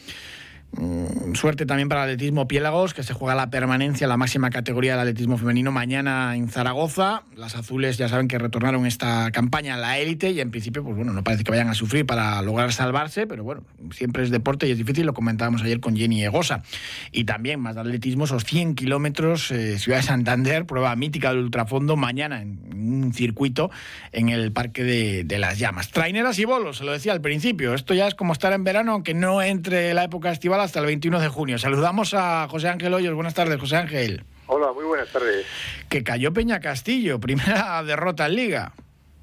Mm, 0.74 1.34
suerte 1.34 1.66
también 1.66 1.88
para 1.88 2.04
el 2.04 2.10
atletismo 2.12 2.48
Piélagos, 2.48 2.94
que 2.94 3.02
se 3.02 3.14
juega 3.14 3.36
la 3.36 3.50
permanencia, 3.50 4.06
la 4.06 4.18
máxima 4.18 4.50
categoría 4.50 4.92
del 4.92 5.02
atletismo 5.02 5.38
femenino 5.38 5.72
mañana 5.72 6.36
en 6.36 6.50
Zaragoza. 6.50 7.24
Las 7.36 7.56
azules 7.56 7.98
ya 7.98 8.10
saben 8.10 8.28
que 8.28 8.38
retornaron 8.38 8.86
esta 8.86 9.32
campaña 9.32 9.76
a 9.76 9.78
la 9.78 9.98
élite 9.98 10.32
y 10.32 10.42
en 10.42 10.52
principio, 10.52 10.84
pues 10.84 10.96
bueno, 10.96 11.14
no 11.14 11.24
parece 11.24 11.44
que 11.44 11.52
vayan 11.52 11.70
a 11.70 11.74
sufrir 11.74 12.06
para 12.06 12.42
lograr 12.42 12.74
salvarse, 12.74 13.28
pero 13.28 13.44
bueno, 13.44 13.64
siempre 13.92 14.24
es 14.24 14.30
deporte 14.30 14.68
y 14.68 14.72
es 14.72 14.78
difícil, 14.78 15.06
lo 15.06 15.14
comentábamos 15.14 15.62
ayer 15.64 15.80
con 15.80 15.96
Jenny 15.96 16.24
Egosa. 16.24 16.64
Y 17.12 17.24
también 17.24 17.60
más 17.62 17.76
de 17.76 17.82
atletismo, 17.82 18.26
esos 18.26 18.44
100 18.44 18.76
kilómetros, 18.76 19.50
eh, 19.52 19.80
Ciudad 19.80 20.00
de 20.00 20.04
Santander, 20.04 20.66
prueba 20.66 20.96
mítica 20.96 21.30
del 21.30 21.46
ultrafondo, 21.46 21.96
mañana 21.96 22.42
en 22.42 22.60
un 22.74 23.14
circuito 23.14 23.72
en 24.12 24.30
el 24.30 24.52
Parque 24.52 24.84
de, 24.84 25.24
de 25.24 25.40
las 25.40 25.58
Llamas. 25.60 25.90
Traineras 25.90 26.38
y 26.40 26.46
bolos, 26.46 26.78
se 26.78 26.84
lo 26.84 26.92
decía 26.92 27.14
al 27.14 27.22
principio, 27.22 27.74
esto 27.74 27.94
ya 27.94 28.08
es 28.08 28.16
como 28.16 28.34
estar 28.34 28.52
en 28.54 28.64
verano, 28.64 28.92
aunque 28.92 29.14
no 29.14 29.42
entre 29.42 29.94
la 29.94 30.04
época 30.04 30.32
estival 30.32 30.57
hasta 30.64 30.80
el 30.80 30.86
21 30.86 31.20
de 31.20 31.28
junio. 31.28 31.58
Saludamos 31.58 32.14
a 32.14 32.48
José 32.48 32.70
Ángel 32.70 32.94
Hoyos. 32.94 33.14
Buenas 33.14 33.34
tardes, 33.34 33.60
José 33.60 33.78
Ángel. 33.78 34.24
Hola, 34.48 34.72
muy 34.72 34.86
buenas 34.86 35.12
tardes. 35.12 35.46
Que 35.90 36.04
cayó 36.04 36.34
Peña 36.34 36.60
Castillo, 36.60 37.20
primera 37.22 37.84
derrota 37.84 38.28
en 38.28 38.36
Liga. 38.36 38.72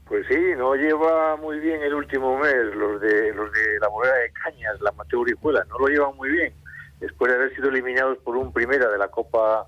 Pues 0.06 0.26
sí, 0.28 0.36
no 0.56 0.74
lleva 0.74 1.36
muy 1.36 1.58
bien 1.60 1.82
el 1.82 1.94
último 1.94 2.38
mes 2.38 2.74
los 2.76 3.00
de 3.00 3.32
los 3.32 3.50
de 3.52 3.78
la 3.80 3.88
moneda 3.88 4.14
de 4.16 4.30
Cañas, 4.32 4.80
la 4.82 4.92
Mateo 4.92 5.22
Brijuela, 5.22 5.64
no 5.70 5.78
lo 5.78 5.88
llevan 5.88 6.14
muy 6.16 6.28
bien. 6.28 6.52
Después 7.00 7.32
de 7.32 7.38
haber 7.38 7.54
sido 7.54 7.70
eliminados 7.70 8.18
por 8.18 8.36
un 8.36 8.52
primera 8.52 8.88
de 8.88 8.98
la 8.98 9.08
Copa 9.08 9.66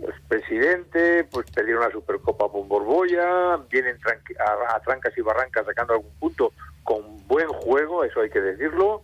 pues, 0.00 0.14
Presidente, 0.28 1.24
pues 1.24 1.50
perdieron 1.50 1.82
la 1.82 1.90
Supercopa 1.90 2.48
con 2.48 2.68
Borbolla, 2.68 3.56
vienen 3.70 3.98
a, 4.38 4.76
a 4.76 4.80
trancas 4.80 5.12
y 5.18 5.20
barrancas 5.20 5.66
sacando 5.66 5.94
algún 5.94 6.14
punto 6.18 6.52
con 6.84 7.26
buen 7.26 7.48
juego, 7.48 8.04
eso 8.04 8.20
hay 8.20 8.30
que 8.30 8.40
decirlo 8.40 9.02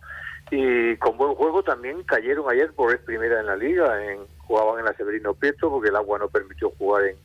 y 0.51 0.95
con 0.97 1.17
buen 1.17 1.35
juego 1.35 1.63
también 1.63 2.03
cayeron 2.03 2.49
ayer 2.49 2.71
por 2.73 2.91
vez 2.91 3.01
primera 3.01 3.39
en 3.39 3.45
la 3.45 3.55
liga, 3.55 4.03
en, 4.03 4.19
jugaban 4.39 4.79
en 4.79 4.85
la 4.85 4.93
Severino 4.93 5.33
Prieto 5.33 5.69
porque 5.69 5.89
el 5.89 5.95
agua 5.95 6.19
no 6.19 6.29
permitió 6.29 6.71
jugar 6.71 7.05
en, 7.05 7.15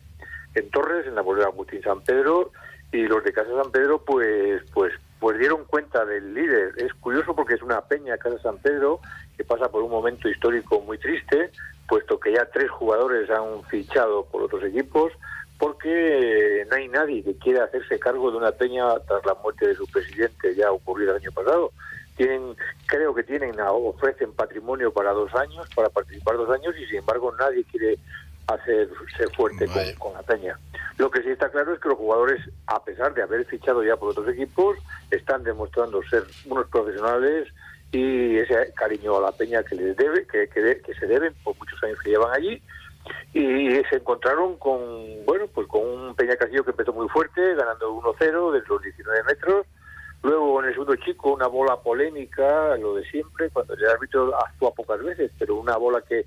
en 0.55 0.71
Torres, 0.71 1.07
en 1.07 1.15
la 1.15 1.23
bolera 1.23 1.49
Agustín 1.49 1.83
San 1.83 2.03
Pedro 2.03 2.53
y 2.93 3.03
los 3.03 3.25
de 3.25 3.33
Casa 3.33 3.51
San 3.63 3.73
Pedro 3.73 4.03
pues 4.05 4.63
pues 4.73 4.93
pues 5.25 5.39
dieron 5.39 5.65
cuenta 5.65 6.05
del 6.05 6.35
líder. 6.35 6.75
Es 6.77 6.93
curioso 6.93 7.35
porque 7.35 7.55
es 7.55 7.63
una 7.63 7.81
peña, 7.81 8.19
Casa 8.19 8.39
San 8.43 8.59
Pedro, 8.59 9.01
que 9.39 9.45
pasa 9.45 9.71
por 9.71 9.83
un 9.83 9.91
momento 9.91 10.29
histórico 10.29 10.83
muy 10.83 10.99
triste, 10.99 11.51
puesto 11.89 12.21
que 12.21 12.35
ya 12.35 12.45
tres 12.53 12.71
jugadores 12.71 13.31
han 13.31 13.65
fichado 13.65 14.27
por 14.27 14.43
otros 14.43 14.63
equipos, 14.65 15.13
porque 15.59 16.67
no 16.69 16.77
hay 16.77 16.89
nadie 16.89 17.25
que 17.25 17.39
quiera 17.39 17.65
hacerse 17.65 17.99
cargo 17.99 18.31
de 18.31 18.37
una 18.37 18.53
peña 18.53 18.99
tras 19.09 19.25
la 19.25 19.35
muerte 19.37 19.69
de 19.69 19.75
su 19.75 19.87
presidente 19.87 20.55
ya 20.55 20.71
ocurrido 20.71 21.13
el 21.13 21.23
año 21.23 21.33
pasado. 21.33 21.73
Tienen, 22.17 22.57
creo 22.87 23.15
que 23.15 23.25
tienen, 23.25 23.59
ofrecen 23.61 24.33
patrimonio 24.33 24.93
para 24.93 25.13
dos 25.13 25.35
años, 25.35 25.69
para 25.75 25.89
participar 25.89 26.37
dos 26.37 26.51
años, 26.51 26.75
y 26.79 26.87
sin 26.87 26.99
embargo 26.99 27.35
nadie 27.39 27.65
quiere 27.65 27.99
hacerse 28.47 29.27
fuerte 29.35 29.67
con, 29.67 29.95
con, 29.99 30.13
la 30.13 30.23
peña. 30.23 30.59
Lo 30.99 31.11
que 31.11 31.23
sí 31.23 31.31
está 31.31 31.51
claro 31.51 31.75
es 31.75 31.81
que 31.81 31.89
los 31.89 31.99
jugadores, 31.99 32.41
a 32.67 32.85
pesar 32.85 33.15
de 33.15 33.23
haber 33.23 33.45
fichado 33.47 33.83
ya 33.83 33.97
por 33.97 34.11
otros 34.11 34.29
equipos, 34.29 34.77
están 35.11 35.43
demostrando 35.45 36.03
ser 36.05 36.25
unos 36.47 36.69
profesionales 36.69 37.49
y 37.91 38.37
ese 38.39 38.73
cariño 38.75 39.17
a 39.17 39.23
la 39.23 39.33
peña 39.33 39.63
que 39.63 39.77
les 39.77 39.97
debe, 39.97 40.27
que, 40.27 40.49
que, 40.49 40.83
que 40.83 40.95
se 40.95 41.07
deben 41.07 41.35
por 41.43 41.57
muchos 41.57 41.83
años 41.83 41.99
que 42.01 42.11
llevan 42.11 42.35
allí 42.35 42.63
y 43.33 43.83
se 43.91 43.97
encontraron 43.97 44.57
con 44.57 44.81
bueno 45.27 45.47
pues 45.53 45.67
con 45.67 45.87
un 45.87 46.15
Peña 46.15 46.37
Castillo 46.37 46.65
que 46.65 46.71
empezó 46.71 46.93
muy 46.93 47.09
fuerte 47.09 47.55
ganando 47.55 47.95
1-0 47.95 48.53
desde 48.53 48.69
los 48.69 48.83
19 48.83 49.23
metros 49.25 49.67
luego 50.25 50.61
en 50.61 50.67
el 50.67 50.73
segundo 50.73 50.97
chico 50.97 51.33
una 51.33 51.47
bola 51.47 51.77
polémica 51.77 52.77
lo 52.77 52.95
de 52.95 53.05
siempre 53.05 53.51
cuando 53.51 53.75
el 53.75 53.87
árbitro 53.87 54.35
actúa 54.37 54.75
pocas 54.75 55.01
veces 55.03 55.31
pero 55.39 55.57
una 55.57 55.77
bola 55.77 56.03
que 56.03 56.27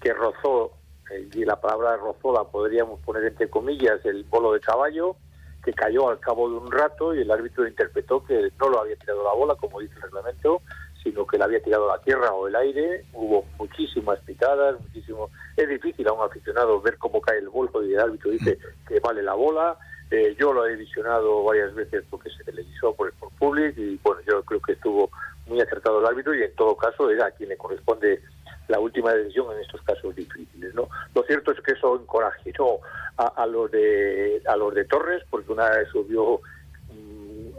que 0.00 0.12
rozó 0.12 0.72
eh, 1.10 1.28
y 1.34 1.44
la 1.44 1.60
palabra 1.60 1.96
rozó 1.96 2.32
la 2.32 2.44
podríamos 2.44 3.00
poner 3.00 3.24
entre 3.24 3.50
comillas 3.50 4.04
el 4.04 4.22
bolo 4.24 4.52
de 4.52 4.60
caballo 4.60 5.16
que 5.64 5.72
cayó 5.72 6.08
al 6.08 6.20
cabo 6.20 6.48
de 6.48 6.56
un 6.56 6.70
rato 6.70 7.14
y 7.14 7.22
el 7.22 7.30
árbitro 7.30 7.66
interpretó 7.66 8.24
que 8.24 8.52
no 8.60 8.68
lo 8.68 8.80
había 8.80 8.96
tirado 8.96 9.24
la 9.24 9.32
bola 9.32 9.54
como 9.56 9.80
dice 9.80 9.94
el 9.96 10.02
reglamento 10.02 10.62
sino 11.02 11.26
que 11.26 11.38
la 11.38 11.44
había 11.46 11.62
tirado 11.62 11.88
la 11.88 12.00
tierra 12.00 12.32
o 12.32 12.48
el 12.48 12.56
aire. 12.56 13.04
Hubo 13.12 13.44
muchísimas 13.58 14.18
picadas, 14.20 14.80
muchísimo. 14.80 15.30
Es 15.56 15.68
difícil 15.68 16.06
a 16.08 16.12
un 16.12 16.24
aficionado 16.24 16.80
ver 16.80 16.98
cómo 16.98 17.20
cae 17.20 17.38
el 17.38 17.48
bolso 17.48 17.82
y 17.84 17.94
el 17.94 18.00
árbitro 18.00 18.30
dice 18.30 18.58
que 18.86 19.00
vale 19.00 19.22
la 19.22 19.34
bola. 19.34 19.78
Eh, 20.10 20.34
yo 20.38 20.52
lo 20.52 20.66
he 20.66 20.74
visionado 20.76 21.44
varias 21.44 21.74
veces 21.74 22.02
porque 22.08 22.30
se 22.30 22.44
televisó 22.44 22.94
por 22.94 23.08
el 23.08 23.14
por 23.14 23.30
Public 23.32 23.76
y 23.76 23.98
bueno, 24.02 24.22
yo 24.26 24.42
creo 24.42 24.60
que 24.60 24.72
estuvo 24.72 25.10
muy 25.46 25.60
acertado 25.60 26.00
el 26.00 26.06
árbitro 26.06 26.34
y 26.34 26.42
en 26.42 26.54
todo 26.54 26.76
caso 26.76 27.10
era 27.10 27.26
a 27.26 27.30
quien 27.30 27.50
le 27.50 27.56
corresponde 27.56 28.22
la 28.68 28.80
última 28.80 29.12
decisión 29.12 29.52
en 29.52 29.60
estos 29.60 29.82
casos 29.82 30.14
difíciles, 30.14 30.74
¿no? 30.74 30.88
Lo 31.14 31.22
cierto 31.24 31.52
es 31.52 31.60
que 31.60 31.72
eso 31.72 32.00
encorajó 32.00 32.80
a, 33.16 33.26
a 33.26 33.46
los 33.46 33.70
de 33.70 34.42
a 34.46 34.56
los 34.56 34.74
de 34.74 34.84
Torres 34.84 35.22
porque 35.30 35.52
una 35.52 35.68
vez 35.70 35.88
subió 35.90 36.40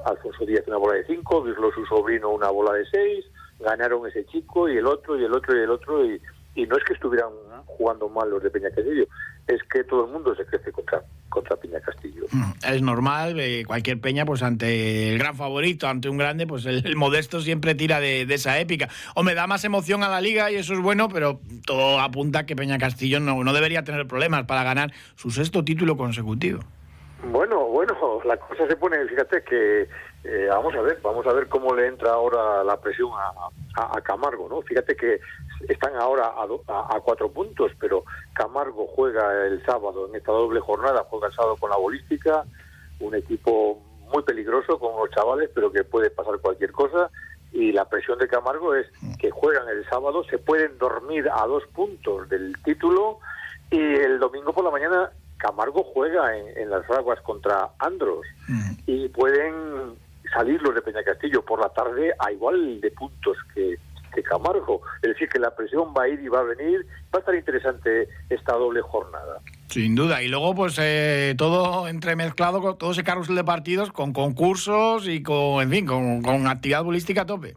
Alfonso 0.06 0.46
Díaz 0.46 0.64
una 0.68 0.78
bola 0.78 0.96
de 0.96 1.06
5, 1.06 1.44
Virlo 1.44 1.72
su 1.72 1.86
sobrino 1.86 2.30
una 2.30 2.50
bola 2.50 2.74
de 2.74 2.86
6, 2.86 3.26
ganaron 3.60 4.08
ese 4.08 4.26
chico 4.26 4.70
y 4.70 4.78
el 4.78 4.88
otro 4.88 5.20
y 5.20 5.24
el 5.26 5.34
otro 5.34 5.56
y 5.56 5.60
el 5.62 5.70
otro 5.70 6.06
y, 6.06 6.22
y 6.56 6.66
no 6.66 6.78
es 6.78 6.84
que 6.84 6.94
estuvieran 6.94 7.30
jugando 7.66 8.10
mal 8.10 8.30
los 8.30 8.42
de 8.42 8.50
Peña 8.50 8.70
Castillo, 8.70 9.06
es 9.50 9.64
que 9.64 9.84
todo 9.84 10.06
el 10.06 10.12
mundo 10.12 10.36
se 10.36 10.46
crece 10.46 10.72
contra, 10.72 11.02
contra 11.28 11.56
Peña 11.56 11.80
Castillo. 11.80 12.26
Mm, 12.32 12.52
es 12.72 12.82
normal, 12.82 13.40
eh, 13.40 13.64
cualquier 13.66 14.00
Peña, 14.00 14.26
pues 14.26 14.44
ante 14.44 15.12
el 15.12 15.18
gran 15.18 15.36
favorito, 15.36 15.88
ante 15.88 16.08
un 16.08 16.18
grande, 16.18 16.46
pues 16.46 16.66
el, 16.66 16.96
modesto 16.96 17.42
siempre 17.42 17.74
tira 17.74 18.00
de, 18.00 18.26
de, 18.28 18.36
esa 18.36 18.60
épica. 18.60 18.90
O 19.16 19.24
me 19.24 19.34
da 19.34 19.48
más 19.48 19.64
emoción 19.66 20.04
a 20.04 20.10
la 20.10 20.22
liga 20.22 20.52
y 20.52 20.56
eso 20.56 20.74
es 20.74 20.80
bueno, 20.80 21.10
pero 21.10 21.40
todo 21.66 22.00
apunta 22.00 22.46
que 22.46 22.56
Peña 22.56 22.78
Castillo 22.78 23.20
no, 23.20 23.44
no 23.44 23.54
debería 23.54 23.84
tener 23.84 24.06
problemas 24.08 24.46
para 24.46 24.64
ganar 24.64 24.94
su 25.16 25.32
sexto 25.32 25.64
título 25.64 25.98
consecutivo. 25.98 26.60
Bueno, 27.32 27.66
bueno, 27.66 27.96
la 28.26 28.38
cosa 28.38 28.68
se 28.68 28.76
pone, 28.78 28.98
fíjate 29.08 29.44
que 29.44 29.90
eh, 30.24 30.48
vamos 30.50 30.76
a 30.76 30.82
ver, 30.82 31.00
vamos 31.02 31.26
a 31.26 31.34
ver 31.34 31.48
cómo 31.48 31.74
le 31.74 31.88
entra 31.88 32.12
ahora 32.12 32.64
la 32.64 32.78
presión 32.80 33.10
a, 33.14 33.32
a, 33.82 33.98
a 33.98 34.02
Camargo, 34.02 34.50
¿no? 34.50 34.62
Fíjate 34.62 34.96
que 34.96 35.22
están 35.68 35.96
ahora 35.96 36.34
a, 36.68 36.96
a, 36.96 37.00
cuatro 37.02 37.32
puntos, 37.32 37.72
pero 37.80 38.04
Camargo 38.34 38.88
juega 38.88 39.46
el 39.46 39.64
sábado 39.66 40.08
en 40.08 40.16
esta 40.16 40.32
doble 40.32 40.60
jornada, 40.60 41.06
juega 41.10 41.28
el 41.28 41.34
sábado 41.34 41.56
con 41.58 41.70
la 41.70 41.78
bolística, 41.78 42.44
un 43.00 43.16
equipo 43.16 43.82
muy 44.12 44.24
peligroso 44.24 44.78
con 44.78 44.98
los 44.98 45.10
chavales, 45.12 45.50
pero 45.54 45.72
que 45.72 45.84
puede 45.84 46.10
pasar 46.10 46.38
cualquier 46.40 46.72
cosa. 46.72 47.10
Y 47.52 47.72
la 47.72 47.86
presión 47.86 48.20
de 48.20 48.28
Camargo 48.28 48.76
es 48.76 48.88
que 49.18 49.32
juegan 49.32 49.68
el 49.70 49.88
sábado, 49.90 50.24
se 50.26 50.38
pueden 50.38 50.78
dormir 50.78 51.30
a 51.34 51.48
dos 51.48 51.64
puntos 51.74 52.28
del 52.30 52.54
título 52.64 53.20
y 53.72 53.80
el 53.80 54.20
domingo 54.20 54.54
por 54.54 54.64
la 54.64 54.72
mañana 54.72 55.12
Camargo 55.38 55.84
juega 55.84 56.38
en, 56.38 56.58
en 56.58 56.70
las 56.70 56.88
aguas 56.90 57.20
contra 57.22 57.70
Andros 57.80 58.26
mm. 58.48 58.72
y 58.86 59.08
pueden 59.10 59.98
salir 60.34 60.62
los 60.62 60.76
de 60.76 60.82
Peña 60.82 61.04
Castillo 61.04 61.44
por 61.44 61.60
la 61.60 61.70
tarde 61.70 62.14
a 62.20 62.32
igual 62.32 62.82
de 62.82 62.92
puntos 62.92 63.38
que, 63.54 63.78
que, 64.14 64.24
Camargo. 64.24 64.82
Es 65.02 65.10
decir, 65.10 65.30
que 65.30 65.40
la 65.40 65.56
presión 65.56 65.94
va 65.98 66.04
a 66.04 66.10
ir 66.10 66.20
y 66.20 66.28
va 66.28 66.40
a 66.40 66.44
venir. 66.44 66.86
Va 67.14 67.18
a 67.18 67.20
estar 67.20 67.36
interesante 67.36 68.08
esta 68.30 68.54
doble 68.54 68.82
jornada. 68.82 69.40
Sin 69.68 69.96
duda. 69.96 70.22
Y 70.24 70.28
luego, 70.28 70.56
pues 70.56 70.78
eh, 70.82 71.36
todo 71.38 71.88
entremezclado 71.88 72.62
con 72.62 72.78
todo 72.78 72.92
ese 72.92 73.04
carrusel 73.04 73.36
de 73.36 73.44
partidos, 73.44 73.92
con 73.92 74.14
concursos 74.14 75.08
y 75.08 75.22
con, 75.24 75.62
en 75.62 75.70
fin, 75.70 75.86
con, 75.86 76.22
con 76.22 76.48
actividad 76.48 76.84
bolística 76.84 77.22
a 77.22 77.26
tope. 77.26 77.56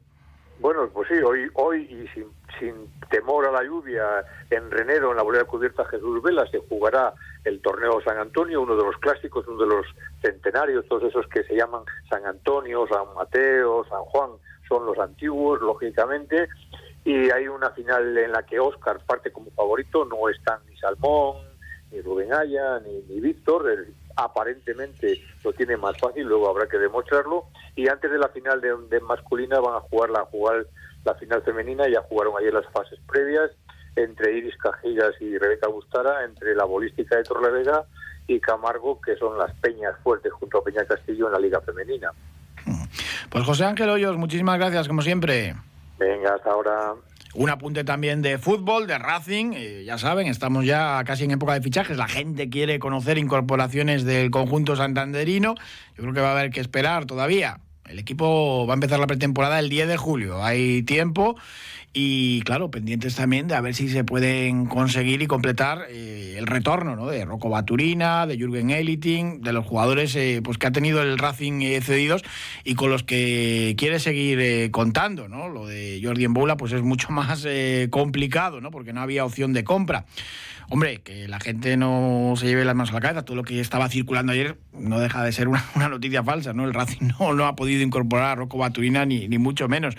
Bueno, 0.61 0.89
pues 0.93 1.09
sí, 1.09 1.15
hoy, 1.15 1.49
hoy 1.55 1.83
y 1.83 2.07
sin, 2.15 2.27
sin 2.59 2.75
temor 3.13 3.47
a 3.47 3.53
la 3.53 3.63
lluvia, 3.63 4.25
en 4.51 4.71
Renero, 4.71 5.11
en 5.11 5.19
la 5.19 5.23
bolera 5.23 5.45
cubierta 5.45 5.85
Jesús 5.85 6.23
Vela, 6.23 6.47
se 6.47 6.59
jugará 6.67 7.13
el 7.45 7.61
torneo 7.61 8.01
San 8.01 8.17
Antonio, 8.17 8.63
uno 8.63 8.75
de 8.75 8.85
los 8.85 8.97
clásicos, 8.97 9.47
uno 9.47 9.59
de 9.59 9.67
los 9.67 9.87
centenarios, 10.23 10.87
todos 10.89 11.05
esos 11.05 11.27
que 11.29 11.45
se 11.45 11.55
llaman 11.55 11.83
San 12.09 12.25
Antonio, 12.25 12.87
San 12.89 13.15
Mateo, 13.15 13.85
San 13.85 14.01
Juan, 14.01 14.31
son 14.67 14.87
los 14.87 14.99
antiguos, 14.99 15.61
lógicamente, 15.61 16.49
y 17.05 17.31
hay 17.31 17.49
una 17.49 17.71
final 17.71 18.17
en 18.17 18.33
la 18.33 18.45
que 18.45 18.59
Oscar 18.59 18.99
parte 19.05 19.31
como 19.31 19.51
favorito, 19.51 20.07
no 20.07 20.31
están 20.31 20.61
ni 20.67 20.77
Salmón, 20.79 21.37
ni 21.91 22.01
Rubén 22.01 22.33
Aya, 22.33 22.81
ni, 22.81 23.03
ni 23.11 23.21
Víctor, 23.21 23.69
aparentemente 24.17 25.21
lo 25.45 25.53
tiene 25.53 25.77
más 25.77 25.97
fácil, 25.99 26.27
luego 26.27 26.49
habrá 26.49 26.69
que 26.69 26.79
demostrarlo, 26.79 27.47
y 27.77 27.89
antes 27.89 28.11
de 28.11 28.19
la 28.19 28.29
final 28.29 28.61
de, 28.61 28.75
de 28.89 29.01
masculina 29.01 29.61
van 29.61 29.77
a 29.77 29.81
jugar 29.81 30.11
la, 30.11 30.25
jugar 30.27 30.67
la 31.05 31.15
final 31.15 31.43
femenina, 31.43 31.89
ya 31.89 32.03
jugaron 32.03 32.35
ayer 32.39 32.53
las 32.53 32.67
fases 32.73 32.99
previas, 33.07 33.51
entre 33.97 34.37
Iris 34.39 34.57
Cajigas 34.57 35.15
y 35.21 35.37
Rebeca 35.37 35.69
Bustara, 35.69 36.25
entre 36.25 36.55
la 36.55 36.65
bolística 36.65 37.17
de 37.17 37.25
Torrevega 37.25 37.85
y 38.27 38.41
Camargo, 38.41 39.01
que 39.01 39.17
son 39.17 39.37
las 39.39 39.53
peñas 39.57 39.95
fuertes 40.03 40.33
junto 40.33 40.59
a 40.59 40.65
Peña 40.65 40.85
Castillo 40.85 41.27
en 41.27 41.33
la 41.33 41.39
Liga 41.39 41.61
Femenina. 41.61 42.11
Pues 43.29 43.45
José 43.45 43.65
Ángel 43.65 43.91
Hoyos, 43.91 44.17
muchísimas 44.17 44.59
gracias, 44.59 44.89
como 44.89 45.03
siempre. 45.03 45.55
Venga, 45.99 46.35
hasta 46.35 46.51
ahora. 46.51 46.95
Un 47.35 47.49
apunte 47.49 47.83
también 47.83 48.21
de 48.21 48.37
fútbol, 48.37 48.87
de 48.87 48.99
Racing. 48.99 49.53
Eh, 49.55 49.85
ya 49.87 49.97
saben, 49.97 50.27
estamos 50.27 50.67
ya 50.67 51.03
casi 51.05 51.25
en 51.25 51.31
época 51.31 51.55
de 51.55 51.63
fichajes. 51.63 51.97
La 51.97 52.07
gente 52.07 52.51
quiere 52.51 52.79
conocer 52.79 53.17
incorporaciones 53.17 54.05
del 54.05 54.31
conjunto 54.31 54.77
santanderino. 54.77 55.55
Yo 55.97 56.03
creo 56.03 56.13
que 56.13 56.21
va 56.21 56.29
a 56.29 56.33
haber 56.33 56.51
que 56.51 56.61
esperar 56.61 57.07
todavía. 57.07 57.61
El 57.89 57.99
equipo 57.99 58.67
va 58.67 58.75
a 58.75 58.77
empezar 58.77 58.99
la 59.01 59.07
pretemporada 59.07 59.59
el 59.59 59.71
10 59.71 59.89
de 59.89 59.97
julio. 59.97 60.45
Hay 60.45 60.83
tiempo 60.83 61.37
y 61.95 62.41
claro, 62.43 62.71
pendientes 62.71 63.17
también 63.17 63.49
de 63.49 63.55
a 63.55 63.61
ver 63.61 63.75
si 63.75 63.89
se 63.91 64.03
pueden 64.03 64.65
conseguir 64.65 65.21
y 65.21 65.27
completar 65.27 65.87
eh, 65.91 66.37
el 66.39 66.47
retorno 66.47 66.97
¿no? 66.97 67.09
de 67.09 67.25
Rocco 67.27 67.51
Baturina, 67.51 68.27
de 68.27 68.39
Jürgen 68.39 68.71
Eliting, 68.71 69.43
de 69.43 69.53
los 69.53 69.67
jugadores 69.67 70.17
eh, 70.17 70.41
pues 70.43 70.57
que 70.57 70.67
ha 70.67 70.73
tenido 70.73 71.03
el 71.03 71.19
Racing 71.19 71.61
eh, 71.61 71.83
cedidos 71.83 72.23
y 72.65 72.77
con 72.77 72.91
los 72.91 73.03
que 73.03 73.75
quiere 73.77 74.01
seguir 74.01 74.41
eh, 74.41 74.71
contando. 74.71 75.29
¿no? 75.29 75.49
Lo 75.49 75.67
de 75.67 76.01
Jordi 76.03 76.25
Emboula 76.25 76.57
pues 76.57 76.73
es 76.73 76.83
mucho 76.83 77.09
más 77.11 77.47
complicado, 77.91 78.63
¿no? 78.63 78.71
porque 78.71 78.95
no 78.95 79.03
había 79.03 79.25
opción 79.27 79.53
de 79.53 79.65
compra. 79.65 80.07
Hombre, 80.73 81.03
que 81.03 81.29
la 81.29 81.39
gente 81.39 81.77
no 81.77 82.33
se 82.35 82.47
lleve 82.47 82.65
las 82.65 82.75
manos 82.75 82.93
a 82.93 82.95
la 82.95 83.01
cabeza. 83.01 83.27
Todo 83.27 83.37
lo 83.37 83.43
que 83.43 83.61
estaba 83.61 83.91
circulando 83.91 84.33
ayer 84.33 84.57
no 84.73 85.01
deja 85.01 85.23
de 85.23 85.31
ser 85.31 85.49
una, 85.49 85.63
noticia 85.91 86.25
falsa, 86.25 86.55
¿no? 86.55 86.65
El 86.65 86.73
Racing 86.73 87.11
no, 87.21 87.35
no, 87.35 87.45
ha 87.45 87.55
podido 87.55 87.83
incorporar 87.83 88.31
a 88.31 88.35
Rocco 88.37 88.57
Baturina 88.57 89.05
ni, 89.05 89.29
ni 89.29 89.37
mucho 89.37 89.69
menos. 89.69 89.97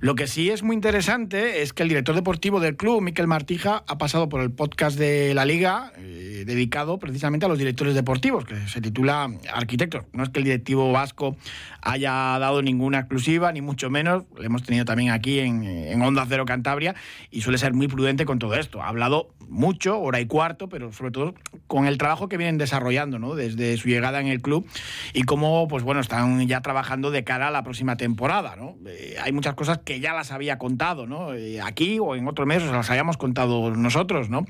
Lo 0.00 0.14
que 0.14 0.26
sí 0.26 0.48
es 0.48 0.62
muy 0.62 0.76
interesante 0.76 1.60
es 1.60 1.74
que 1.74 1.82
el 1.82 1.90
director 1.90 2.14
deportivo 2.14 2.58
del 2.58 2.74
club, 2.74 3.02
Miquel 3.02 3.26
Martija, 3.26 3.84
ha 3.86 3.98
pasado 3.98 4.30
por 4.30 4.40
el 4.40 4.50
podcast 4.50 4.98
de 4.98 5.34
la 5.34 5.44
Liga, 5.44 5.92
eh, 5.98 6.44
dedicado 6.46 6.98
precisamente 6.98 7.44
a 7.44 7.50
los 7.50 7.58
directores 7.58 7.94
deportivos, 7.94 8.46
que 8.46 8.66
se 8.66 8.80
titula 8.80 9.30
Arquitectos. 9.52 10.04
No 10.14 10.22
es 10.22 10.30
que 10.30 10.38
el 10.38 10.46
directivo 10.46 10.90
vasco 10.90 11.36
haya 11.82 12.38
dado 12.38 12.62
ninguna 12.62 13.00
exclusiva, 13.00 13.52
ni 13.52 13.60
mucho 13.60 13.90
menos. 13.90 14.24
Lo 14.34 14.42
hemos 14.42 14.62
tenido 14.62 14.86
también 14.86 15.10
aquí 15.10 15.40
en, 15.40 15.64
en 15.64 16.00
Onda 16.00 16.24
Cero 16.26 16.46
Cantabria 16.46 16.94
y 17.30 17.42
suele 17.42 17.58
ser 17.58 17.74
muy 17.74 17.88
prudente 17.88 18.24
con 18.24 18.38
todo 18.38 18.54
esto. 18.54 18.82
Ha 18.82 18.88
hablado 18.88 19.34
mucho, 19.50 19.98
y 20.20 20.26
cuarto, 20.26 20.68
pero 20.68 20.92
sobre 20.92 21.10
todo 21.10 21.34
con 21.66 21.86
el 21.86 21.98
trabajo 21.98 22.28
que 22.28 22.36
vienen 22.36 22.58
desarrollando 22.58 23.34
desde 23.34 23.76
su 23.76 23.88
llegada 23.88 24.20
en 24.20 24.26
el 24.26 24.40
club 24.40 24.66
y 25.12 25.22
cómo 25.22 25.66
pues 25.68 25.82
bueno, 25.82 26.00
están 26.00 26.46
ya 26.46 26.60
trabajando 26.60 27.10
de 27.10 27.24
cara 27.24 27.48
a 27.48 27.50
la 27.50 27.62
próxima 27.62 27.96
temporada. 27.96 28.56
Eh, 28.86 29.16
hay 29.22 29.32
muchas 29.32 29.54
cosas 29.54 29.78
que 29.84 30.00
ya 30.00 30.12
las 30.12 30.30
había 30.30 30.58
contado 30.58 31.06
¿no? 31.06 31.34
Eh, 31.34 31.60
aquí 31.60 31.98
o 31.98 32.14
en 32.14 32.28
otros 32.28 32.46
meses 32.46 32.70
las 32.70 32.90
hayamos 32.90 33.16
contado 33.16 33.70
nosotros, 33.70 34.28
¿no? 34.28 34.44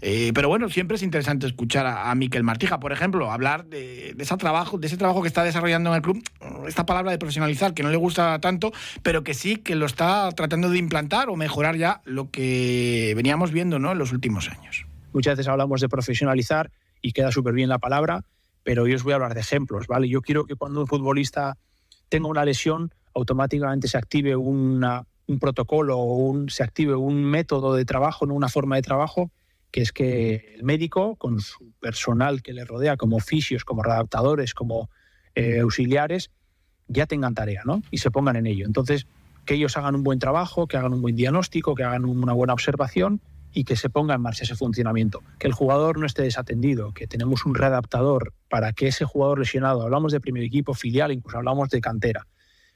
Eh, 0.00 0.32
pero 0.34 0.48
bueno, 0.48 0.68
siempre 0.68 0.96
es 0.96 1.02
interesante 1.02 1.46
escuchar 1.46 1.86
a, 1.86 2.14
Miquel 2.14 2.44
Martija, 2.44 2.78
por 2.78 2.92
ejemplo, 2.92 3.30
hablar 3.32 3.66
de, 3.66 4.14
ese 4.18 4.36
trabajo, 4.36 4.78
de 4.78 4.86
ese 4.86 4.96
trabajo 4.96 5.22
que 5.22 5.28
está 5.28 5.42
desarrollando 5.42 5.90
en 5.90 5.96
el 5.96 6.02
club, 6.02 6.22
esta 6.66 6.86
palabra 6.86 7.10
de 7.10 7.18
profesionalizar 7.18 7.74
que 7.74 7.82
no 7.82 7.90
le 7.90 7.96
gusta 7.96 8.38
tanto, 8.38 8.72
pero 9.02 9.24
que 9.24 9.34
sí 9.34 9.56
que 9.56 9.74
lo 9.74 9.86
está 9.86 10.30
tratando 10.32 10.70
de 10.70 10.78
implantar 10.78 11.28
o 11.28 11.36
mejorar 11.36 11.76
ya 11.76 12.00
lo 12.04 12.30
que 12.30 13.12
veníamos 13.16 13.50
viendo. 13.50 13.64
En 13.76 13.98
los 13.98 14.12
últimos 14.12 14.48
años. 14.50 14.86
Muchas 15.14 15.36
veces 15.36 15.48
hablamos 15.48 15.80
de 15.80 15.88
profesionalizar 15.88 16.72
y 17.00 17.12
queda 17.12 17.30
súper 17.30 17.54
bien 17.54 17.68
la 17.68 17.78
palabra, 17.78 18.24
pero 18.64 18.88
yo 18.88 18.96
os 18.96 19.04
voy 19.04 19.12
a 19.12 19.14
hablar 19.14 19.34
de 19.34 19.40
ejemplos, 19.40 19.86
¿vale? 19.86 20.08
Yo 20.08 20.22
quiero 20.22 20.44
que 20.44 20.56
cuando 20.56 20.80
un 20.80 20.88
futbolista 20.88 21.56
tenga 22.08 22.26
una 22.26 22.44
lesión, 22.44 22.92
automáticamente 23.14 23.86
se 23.86 23.96
active 23.96 24.34
una, 24.34 25.06
un 25.28 25.38
protocolo 25.38 25.98
o 25.98 26.16
un, 26.16 26.50
se 26.50 26.64
active 26.64 26.96
un 26.96 27.22
método 27.22 27.74
de 27.74 27.84
trabajo, 27.84 28.26
no 28.26 28.34
una 28.34 28.48
forma 28.48 28.74
de 28.74 28.82
trabajo, 28.82 29.30
que 29.70 29.82
es 29.82 29.92
que 29.92 30.56
el 30.56 30.64
médico, 30.64 31.14
con 31.14 31.40
su 31.40 31.72
personal 31.80 32.42
que 32.42 32.52
le 32.52 32.64
rodea, 32.64 32.96
como 32.96 33.20
fisios, 33.20 33.64
como 33.64 33.84
redactadores, 33.84 34.52
como 34.52 34.90
eh, 35.36 35.60
auxiliares, 35.60 36.32
ya 36.88 37.06
tengan 37.06 37.34
tarea, 37.34 37.62
¿no? 37.64 37.82
Y 37.92 37.98
se 37.98 38.10
pongan 38.10 38.34
en 38.34 38.48
ello. 38.48 38.66
Entonces, 38.66 39.06
que 39.44 39.54
ellos 39.54 39.76
hagan 39.76 39.94
un 39.94 40.02
buen 40.02 40.18
trabajo, 40.18 40.66
que 40.66 40.76
hagan 40.76 40.92
un 40.92 41.02
buen 41.02 41.14
diagnóstico, 41.14 41.76
que 41.76 41.84
hagan 41.84 42.04
una 42.04 42.32
buena 42.32 42.52
observación 42.52 43.20
y 43.54 43.64
que 43.64 43.76
se 43.76 43.88
ponga 43.88 44.16
en 44.16 44.20
marcha 44.20 44.42
ese 44.42 44.56
funcionamiento. 44.56 45.22
Que 45.38 45.46
el 45.46 45.52
jugador 45.52 45.98
no 45.98 46.06
esté 46.06 46.22
desatendido, 46.22 46.92
que 46.92 47.06
tenemos 47.06 47.46
un 47.46 47.54
readaptador 47.54 48.34
para 48.50 48.72
que 48.72 48.88
ese 48.88 49.04
jugador 49.04 49.38
lesionado, 49.38 49.82
hablamos 49.82 50.12
de 50.12 50.20
primer 50.20 50.42
equipo, 50.42 50.74
filial, 50.74 51.12
incluso 51.12 51.38
hablamos 51.38 51.70
de 51.70 51.80
cantera, 51.80 52.26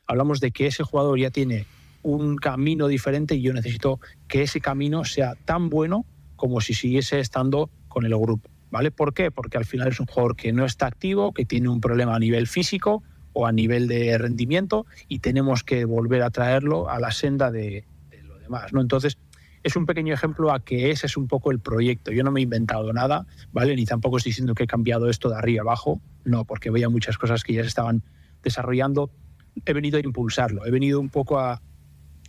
hablamos 0.06 0.40
de 0.40 0.52
que 0.52 0.66
ese 0.66 0.84
jugador 0.84 1.18
ya 1.18 1.30
tiene 1.30 1.66
un 2.02 2.36
camino 2.36 2.86
diferente 2.86 3.34
y 3.34 3.42
yo 3.42 3.52
necesito 3.52 3.98
que 4.28 4.42
ese 4.42 4.60
camino 4.60 5.04
sea 5.04 5.34
tan 5.34 5.68
bueno 5.68 6.06
como 6.36 6.60
si 6.60 6.72
siguiese 6.72 7.18
estando 7.18 7.70
con 7.88 8.06
el 8.06 8.16
grupo. 8.16 8.48
¿Vale? 8.70 8.90
¿Por 8.90 9.14
qué? 9.14 9.30
Porque 9.30 9.56
al 9.56 9.64
final 9.64 9.88
es 9.88 9.98
un 9.98 10.06
jugador 10.06 10.36
que 10.36 10.52
no 10.52 10.66
está 10.66 10.86
activo, 10.86 11.32
que 11.32 11.46
tiene 11.46 11.70
un 11.70 11.80
problema 11.80 12.14
a 12.14 12.18
nivel 12.18 12.46
físico 12.46 13.02
o 13.32 13.46
a 13.46 13.52
nivel 13.52 13.88
de 13.88 14.16
rendimiento 14.18 14.84
y 15.08 15.20
tenemos 15.20 15.64
que 15.64 15.86
volver 15.86 16.22
a 16.22 16.30
traerlo 16.30 16.90
a 16.90 17.00
la 17.00 17.10
senda 17.10 17.50
de, 17.50 17.86
de 18.10 18.22
lo 18.24 18.38
demás. 18.38 18.74
¿no? 18.74 18.82
Entonces, 18.82 19.16
es 19.62 19.76
un 19.76 19.86
pequeño 19.86 20.14
ejemplo 20.14 20.52
a 20.52 20.60
que 20.60 20.90
ese 20.90 21.06
es 21.06 21.16
un 21.16 21.28
poco 21.28 21.50
el 21.50 21.60
proyecto. 21.60 22.12
Yo 22.12 22.22
no 22.24 22.30
me 22.30 22.40
he 22.40 22.42
inventado 22.42 22.92
nada, 22.92 23.26
¿vale? 23.52 23.74
Ni 23.76 23.84
tampoco 23.84 24.16
estoy 24.16 24.30
diciendo 24.30 24.54
que 24.54 24.64
he 24.64 24.66
cambiado 24.66 25.08
esto 25.08 25.28
de 25.28 25.36
arriba 25.36 25.62
abajo, 25.62 26.00
no, 26.24 26.44
porque 26.44 26.70
veía 26.70 26.88
muchas 26.88 27.18
cosas 27.18 27.42
que 27.42 27.54
ya 27.54 27.62
se 27.62 27.68
estaban 27.68 28.02
desarrollando. 28.42 29.10
He 29.64 29.72
venido 29.72 29.98
a 29.98 30.00
impulsarlo, 30.00 30.64
he 30.66 30.70
venido 30.70 31.00
un 31.00 31.08
poco 31.08 31.38
a, 31.38 31.60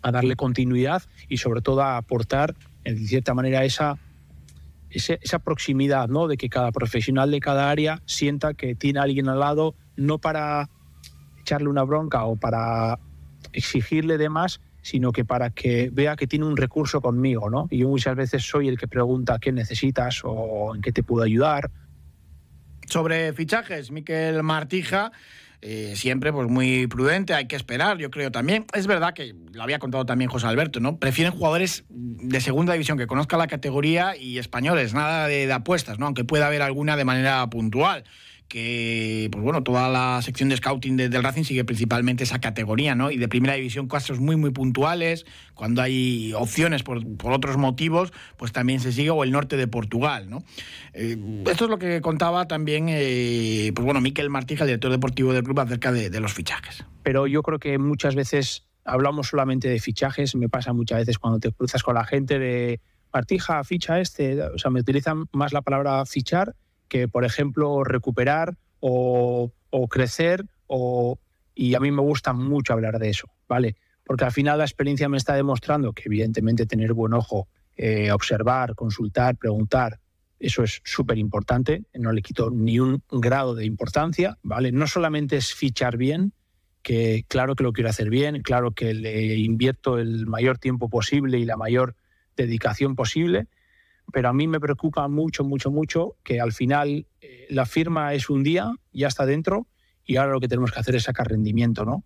a 0.02 0.12
darle 0.12 0.36
continuidad 0.36 1.04
y 1.28 1.38
sobre 1.38 1.62
todo 1.62 1.82
a 1.82 1.98
aportar, 1.98 2.56
en 2.84 2.98
cierta 3.08 3.34
manera, 3.34 3.64
esa, 3.64 3.98
esa 4.90 5.40
proximidad, 5.40 6.08
¿no? 6.08 6.28
De 6.28 6.38
que 6.38 6.50
cada 6.50 6.72
profesional 6.72 7.32
de 7.32 7.40
cada 7.40 7.70
área 7.70 8.02
sienta 8.06 8.54
que 8.54 8.76
tiene 8.76 9.00
a 9.00 9.04
alguien 9.04 9.30
al 9.30 9.40
lado, 9.40 9.76
no 9.96 10.18
para 10.18 10.70
echarle 11.42 11.70
una 11.70 11.84
bronca 11.84 12.26
o 12.26 12.36
para 12.36 13.00
exigirle 13.54 14.18
de 14.18 14.30
más, 14.30 14.62
sino 14.82 15.12
que 15.12 15.26
para 15.26 15.50
que 15.50 15.90
vea 15.92 16.16
que 16.16 16.28
tiene 16.28 16.46
un 16.46 16.58
recurso 16.58 17.02
conmigo, 17.02 17.50
¿no? 17.50 17.68
Y 17.70 17.80
yo 17.80 17.90
muchas 17.90 18.16
veces 18.16 18.44
soy 18.44 18.68
el 18.68 18.78
que 18.78 18.88
pregunta 18.88 19.40
qué 19.40 19.52
necesitas 19.52 20.22
o 20.24 20.76
en 20.76 20.82
qué 20.82 20.92
te 20.92 21.04
puedo 21.04 21.24
ayudar. 21.24 21.72
Sobre 22.88 23.34
fichajes, 23.34 23.92
Miquel 23.92 24.42
Martija, 24.42 25.12
eh, 25.62 25.94
siempre 25.96 26.32
pues 26.32 26.48
muy 26.48 26.88
prudente, 26.88 27.34
hay 27.34 27.48
que 27.48 27.56
esperar, 27.56 27.98
yo 27.98 28.10
creo 28.10 28.32
también. 28.32 28.66
Es 28.74 28.88
verdad 28.88 29.14
que 29.14 29.36
lo 29.52 29.62
había 29.62 29.78
contado 29.78 30.06
también 30.06 30.30
José 30.30 30.48
Alberto, 30.48 30.80
¿no? 30.80 30.98
Prefieren 30.98 31.34
jugadores 31.34 31.84
de 31.90 32.42
segunda 32.42 32.74
división 32.74 32.98
que 32.98 33.08
conozcan 33.08 33.40
la 33.40 33.48
categoría 33.48 34.16
y 34.16 34.38
españoles, 34.38 34.94
nada 34.94 35.28
de, 35.28 35.46
de 35.46 35.54
apuestas, 35.54 36.00
¿no? 36.00 36.06
Aunque 36.06 36.24
pueda 36.24 36.48
haber 36.48 36.62
alguna 36.62 36.96
de 36.96 37.06
manera 37.06 37.48
puntual 37.50 38.06
que, 38.50 39.30
pues 39.32 39.44
bueno, 39.44 39.64
toda 39.64 39.88
la 39.88 40.22
sección 40.24 40.50
de 40.50 40.58
scouting 40.58 40.98
del 40.98 41.24
Racing 41.24 41.44
sigue 41.44 41.64
principalmente 41.64 42.24
esa 42.24 42.40
categoría, 42.40 42.96
¿no? 42.96 43.12
Y 43.12 43.18
de 43.18 43.28
primera 43.28 43.54
división, 43.54 43.88
casos 43.88 44.20
muy, 44.20 44.36
muy 44.36 44.50
puntuales, 44.50 45.26
cuando 45.54 45.84
hay 45.84 46.34
opciones 46.34 46.82
por, 46.84 47.04
otros 47.24 47.58
motivos, 47.58 48.12
pues 48.38 48.52
también 48.52 48.80
se 48.80 48.92
sigue, 48.92 49.12
o 49.12 49.24
el 49.24 49.32
norte 49.32 49.56
de 49.56 49.68
Portugal, 49.68 50.30
¿no? 50.30 50.44
Eh, 50.94 51.16
esto 51.46 51.66
es 51.66 51.70
lo 51.70 51.78
que 51.78 52.02
contaba 52.02 52.48
también, 52.48 52.88
eh, 52.90 53.72
pues 53.76 53.86
bueno, 53.86 54.02
Miquel 54.02 54.32
Martija, 54.32 54.64
el 54.64 54.70
director 54.70 54.92
deportivo 54.92 55.32
del 55.32 55.44
club, 55.44 55.60
acerca 55.60 55.92
de, 55.92 56.10
de 56.10 56.20
los 56.20 56.34
fichajes. 56.34 56.84
Pero 57.04 57.28
yo 57.28 57.44
creo 57.44 57.60
que 57.60 57.78
muchas 57.78 58.16
veces 58.16 58.66
hablamos 58.84 59.28
solamente 59.28 59.70
de 59.70 59.80
fichajes, 59.80 60.36
me 60.36 60.50
pasa 60.50 60.74
muchas 60.74 60.98
veces 60.98 61.20
cuando 61.20 61.40
te 61.40 61.52
cruzas 61.52 61.84
con 61.84 61.94
la 61.94 62.04
gente 62.04 62.40
de 62.40 62.82
Martija, 63.14 63.64
ficha 63.64 64.00
este, 64.00 64.42
o 64.42 64.58
sea, 64.58 64.72
me 64.72 64.80
utilizan 64.80 65.26
más 65.32 65.54
la 65.54 65.62
palabra 65.62 66.04
fichar 66.06 66.56
que, 66.90 67.08
por 67.08 67.24
ejemplo, 67.24 67.84
recuperar 67.84 68.58
o, 68.80 69.52
crecer. 69.90 70.46
O, 70.68 71.18
y 71.56 71.76
a 71.76 71.80
mí 71.80 71.92
me 71.92 72.02
gusta 72.02 72.34
mucho 72.34 72.74
hablar 72.74 73.00
de 73.00 73.10
eso, 73.10 73.30
¿vale? 73.48 73.76
Porque 74.04 74.26
al 74.26 74.32
final 74.32 74.58
la 74.58 74.66
experiencia 74.66 75.08
me 75.08 75.18
está 75.18 75.36
demostrando 75.36 75.94
que, 75.94 76.04
evidentemente, 76.06 76.66
tener 76.66 76.94
buen 76.94 77.14
ojo, 77.14 77.48
eh, 77.78 78.12
observar, 78.12 78.76
consultar, 78.76 79.38
preguntar, 79.38 80.00
eso 80.40 80.64
es 80.64 80.82
súper 80.84 81.18
importante. 81.18 81.84
No 81.94 82.12
le 82.12 82.22
quito 82.22 82.50
ni 82.50 82.80
un 82.80 83.04
grado 83.10 83.56
de 83.56 83.66
importancia, 83.66 84.38
¿vale? 84.42 84.72
No 84.72 84.88
solamente 84.88 85.38
es 85.38 85.54
fichar 85.54 85.98
bien, 85.98 86.34
que 86.82 87.26
claro 87.28 87.56
que 87.56 87.64
lo 87.64 87.74
quiero 87.74 87.90
hacer 87.90 88.10
bien, 88.10 88.42
claro 88.42 88.72
que 88.72 88.94
le 88.94 89.36
invierto 89.36 90.00
el 90.00 90.26
mayor 90.28 90.58
tiempo 90.58 90.90
posible 90.90 91.38
y 91.38 91.46
la 91.46 91.58
mayor 91.58 91.96
dedicación 92.38 92.96
posible, 92.96 93.48
pero 94.12 94.30
a 94.30 94.34
mí 94.34 94.48
me 94.48 94.60
preocupa 94.60 95.08
mucho, 95.08 95.44
mucho, 95.44 95.72
mucho 95.72 96.16
que 96.24 96.40
al 96.40 96.52
final 96.52 97.08
eh, 97.22 97.48
la 97.50 97.66
firma 97.66 98.14
es 98.14 98.30
un 98.30 98.44
día, 98.44 98.72
ya 98.92 99.08
está 99.08 99.26
dentro, 99.26 99.68
y 100.06 100.18
ahora 100.18 100.34
lo 100.34 100.40
que 100.40 100.48
tenemos 100.48 100.72
que 100.72 100.80
hacer 100.80 100.96
es 100.96 101.04
sacar 101.04 101.28
rendimiento, 101.28 101.86
¿no? 101.86 102.04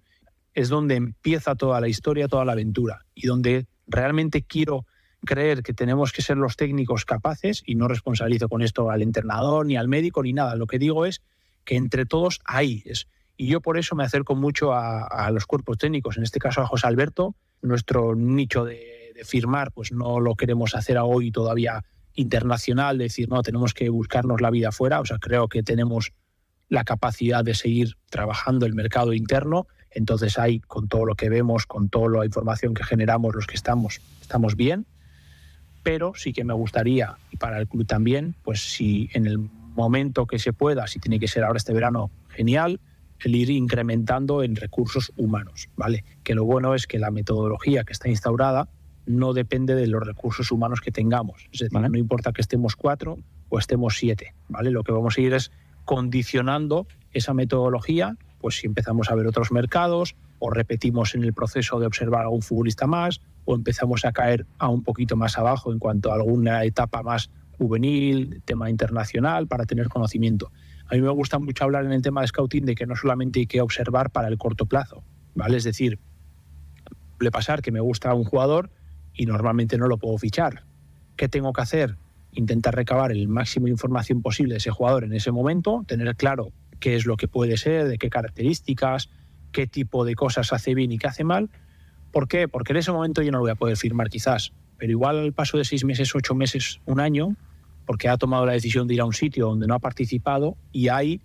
Es 0.54 0.70
donde 0.70 0.96
empieza 0.96 1.56
toda 1.56 1.80
la 1.82 1.88
historia, 1.88 2.28
toda 2.28 2.46
la 2.46 2.52
aventura, 2.52 3.06
y 3.14 3.28
donde 3.28 3.68
realmente 3.88 4.44
quiero 4.44 4.86
creer 5.26 5.64
que 5.64 5.74
tenemos 5.74 6.12
que 6.12 6.22
ser 6.22 6.38
los 6.38 6.58
técnicos 6.58 7.06
capaces, 7.06 7.64
y 7.66 7.76
no 7.76 7.88
responsabilizo 7.88 8.50
con 8.50 8.62
esto 8.62 8.90
al 8.90 9.02
entrenador, 9.02 9.66
ni 9.66 9.78
al 9.78 9.88
médico, 9.88 10.22
ni 10.22 10.34
nada. 10.34 10.56
Lo 10.56 10.68
que 10.68 10.80
digo 10.80 11.06
es 11.06 11.22
que 11.64 11.76
entre 11.76 12.06
todos 12.06 12.42
hay. 12.46 12.84
Es, 12.86 13.08
y 13.38 13.48
yo 13.48 13.62
por 13.62 13.78
eso 13.78 13.96
me 13.96 14.04
acerco 14.04 14.36
mucho 14.36 14.74
a, 14.74 15.32
los 15.32 15.46
cuerpos 15.46 15.78
técnicos, 15.78 16.18
en 16.18 16.24
este 16.24 16.40
caso 16.40 16.62
a 16.62 16.68
José 16.68 16.88
Alberto, 16.88 17.36
nuestro 17.62 18.16
nicho 18.16 18.66
de, 18.66 19.12
de 19.16 19.24
firmar, 19.24 19.72
pues 19.72 19.92
no 19.92 20.20
lo 20.20 20.36
queremos 20.36 20.76
hacer 20.76 20.98
hoy 20.98 21.32
todavía 21.32 21.84
internacional, 22.16 22.98
decir, 22.98 23.30
no, 23.30 23.42
tenemos 23.42 23.74
que 23.74 23.90
buscarnos 23.90 24.42
la 24.42 24.50
vida 24.50 24.70
afuera. 24.70 25.00
O 25.00 25.06
sea, 25.06 25.18
creo 25.18 25.48
que 25.48 25.64
tenemos 25.64 26.14
la 26.70 26.84
capacidad 26.84 27.44
de 27.44 27.54
seguir 27.54 27.98
trabajando 28.10 28.66
el 28.66 28.74
mercado 28.74 29.14
interno. 29.14 29.68
Entonces 29.92 30.40
ahí, 30.40 30.60
con 30.60 30.88
todo 30.88 31.06
lo 31.06 31.16
que 31.16 31.30
vemos, 31.30 31.66
con 31.66 31.90
toda 31.90 32.20
la 32.20 32.26
información 32.26 32.74
que 32.74 32.84
generamos, 32.84 33.36
los 33.36 33.48
que 33.48 33.56
estamos, 33.56 34.02
estamos 34.22 34.56
bien. 34.56 34.86
Pero 35.84 36.14
sí 36.16 36.34
que 36.34 36.44
me 36.44 36.54
gustaría, 36.54 37.18
y 37.32 37.38
para 37.38 37.60
el 37.60 37.68
club 37.68 37.86
también, 37.86 38.36
pues 38.44 38.62
si 38.62 39.10
en 39.14 39.28
el 39.28 39.38
momento 39.38 40.26
que 40.26 40.40
se 40.40 40.54
pueda, 40.54 40.88
si 40.88 41.00
tiene 41.00 41.20
que 41.20 41.28
ser 41.28 41.44
ahora 41.44 41.58
este 41.58 41.74
verano, 41.74 42.10
genial, 42.30 42.80
el 43.20 43.36
ir 43.36 43.50
incrementando 43.50 44.44
en 44.44 44.56
recursos 44.56 45.12
humanos, 45.16 45.70
¿vale? 45.76 46.04
Que 46.24 46.36
lo 46.36 46.46
bueno 46.46 46.76
es 46.76 46.88
que 46.88 47.00
la 47.00 47.12
metodología 47.12 47.84
que 47.84 47.94
está 47.94 48.10
instaurada 48.10 48.70
no 49.06 49.34
depende 49.34 49.76
de 49.76 49.88
los 49.88 50.06
recursos 50.06 50.52
humanos 50.52 50.82
que 50.82 50.92
tengamos. 50.92 51.48
Es 51.52 51.60
decir, 51.60 51.80
no 51.80 51.98
importa 51.98 52.32
que 52.32 52.42
estemos 52.42 52.76
cuatro 52.76 53.18
o 53.50 53.60
estemos 53.60 53.98
siete, 53.98 54.34
¿vale? 54.50 54.72
Lo 54.72 54.84
que 54.84 54.92
vamos 54.92 55.18
a 55.18 55.22
ir 55.22 55.34
es 55.34 55.52
condicionando 55.86 56.88
esa 57.12 57.34
metodología, 57.34 58.18
pues 58.40 58.56
si 58.56 58.68
empezamos 58.68 59.10
a 59.10 59.16
ver 59.16 59.28
otros 59.28 59.52
mercados 59.52 60.16
o 60.40 60.50
repetimos 60.50 61.16
en 61.16 61.24
el 61.24 61.34
proceso 61.34 61.80
de 61.80 61.86
observar 61.86 62.26
a 62.26 62.30
un 62.30 62.42
futbolista 62.42 62.88
más 62.88 63.22
o 63.46 63.56
empezamos 63.56 64.06
a 64.06 64.12
caer 64.12 64.46
a 64.58 64.70
un 64.70 64.84
poquito 64.84 65.16
más 65.16 65.38
abajo 65.38 65.72
en 65.72 65.80
cuanto 65.80 66.12
a 66.12 66.16
alguna 66.16 66.64
etapa 66.64 67.04
más 67.04 67.30
juvenil, 67.58 68.42
tema 68.46 68.70
internacional, 68.70 69.48
para 69.48 69.66
tener 69.66 69.88
conocimiento. 69.88 70.52
A 70.88 70.96
mí 70.96 71.02
me 71.02 71.10
gusta 71.10 71.40
mucho 71.40 71.64
hablar 71.64 71.86
en 71.86 71.94
el 71.94 72.02
tema 72.02 72.22
de 72.22 72.28
scouting 72.28 72.66
de 72.66 72.76
que 72.76 72.86
no 72.86 72.96
solamente 72.96 73.40
hay 73.40 73.48
que 73.48 73.62
observar 73.62 74.12
para 74.12 74.28
el 74.28 74.38
corto 74.38 74.66
plazo, 74.66 75.04
¿vale? 75.36 75.58
Es 75.58 75.64
decir, 75.64 76.00
le 77.20 77.32
pasar 77.32 77.62
que 77.62 77.72
me 77.72 77.80
gusta 77.80 78.14
un 78.14 78.26
jugador, 78.26 78.70
y 79.14 79.26
normalmente 79.26 79.78
no 79.78 79.88
lo 79.88 79.98
puedo 79.98 80.18
fichar. 80.18 80.64
¿Qué 81.16 81.30
tengo 81.30 81.54
que 81.54 81.62
hacer? 81.62 81.98
Intentar 82.32 82.76
recabar 82.76 83.12
el 83.12 83.28
máximo 83.28 83.66
de 83.66 83.72
información 83.72 84.22
posible 84.22 84.54
de 84.54 84.58
ese 84.58 84.72
jugador 84.72 85.04
en 85.04 85.14
ese 85.14 85.32
momento, 85.32 85.84
tener 85.88 86.16
claro 86.16 86.52
qué 86.80 86.96
es 86.96 87.06
lo 87.06 87.16
que 87.16 87.28
puede 87.28 87.58
ser, 87.58 87.88
de 87.88 87.98
qué 87.98 88.10
características, 88.10 89.10
qué 89.52 89.68
tipo 89.68 90.04
de 90.04 90.16
cosas 90.16 90.52
hace 90.52 90.74
bien 90.74 90.92
y 90.92 90.98
qué 90.98 91.08
hace 91.08 91.24
mal. 91.24 91.50
¿Por 92.12 92.28
qué? 92.28 92.48
Porque 92.48 92.74
en 92.74 92.78
ese 92.78 92.92
momento 92.92 93.22
yo 93.22 93.32
no 93.32 93.38
lo 93.38 93.44
voy 93.44 93.52
a 93.52 93.56
poder 93.56 93.78
firmar 93.78 94.10
quizás, 94.10 94.54
pero 94.78 94.92
igual 94.92 95.20
al 95.20 95.34
paso 95.34 95.58
de 95.58 95.66
seis 95.66 95.86
meses, 95.86 96.14
ocho 96.16 96.36
meses, 96.36 96.82
un 96.86 97.00
año, 97.00 97.36
porque 97.86 98.10
ha 98.10 98.18
tomado 98.18 98.46
la 98.46 98.54
decisión 98.54 98.88
de 98.88 98.96
ir 98.96 99.02
a 99.02 99.06
un 99.06 99.14
sitio 99.14 99.48
donde 99.48 99.68
no 99.68 99.76
ha 99.76 99.80
participado 99.80 100.58
y 100.72 100.90
ahí 100.90 101.22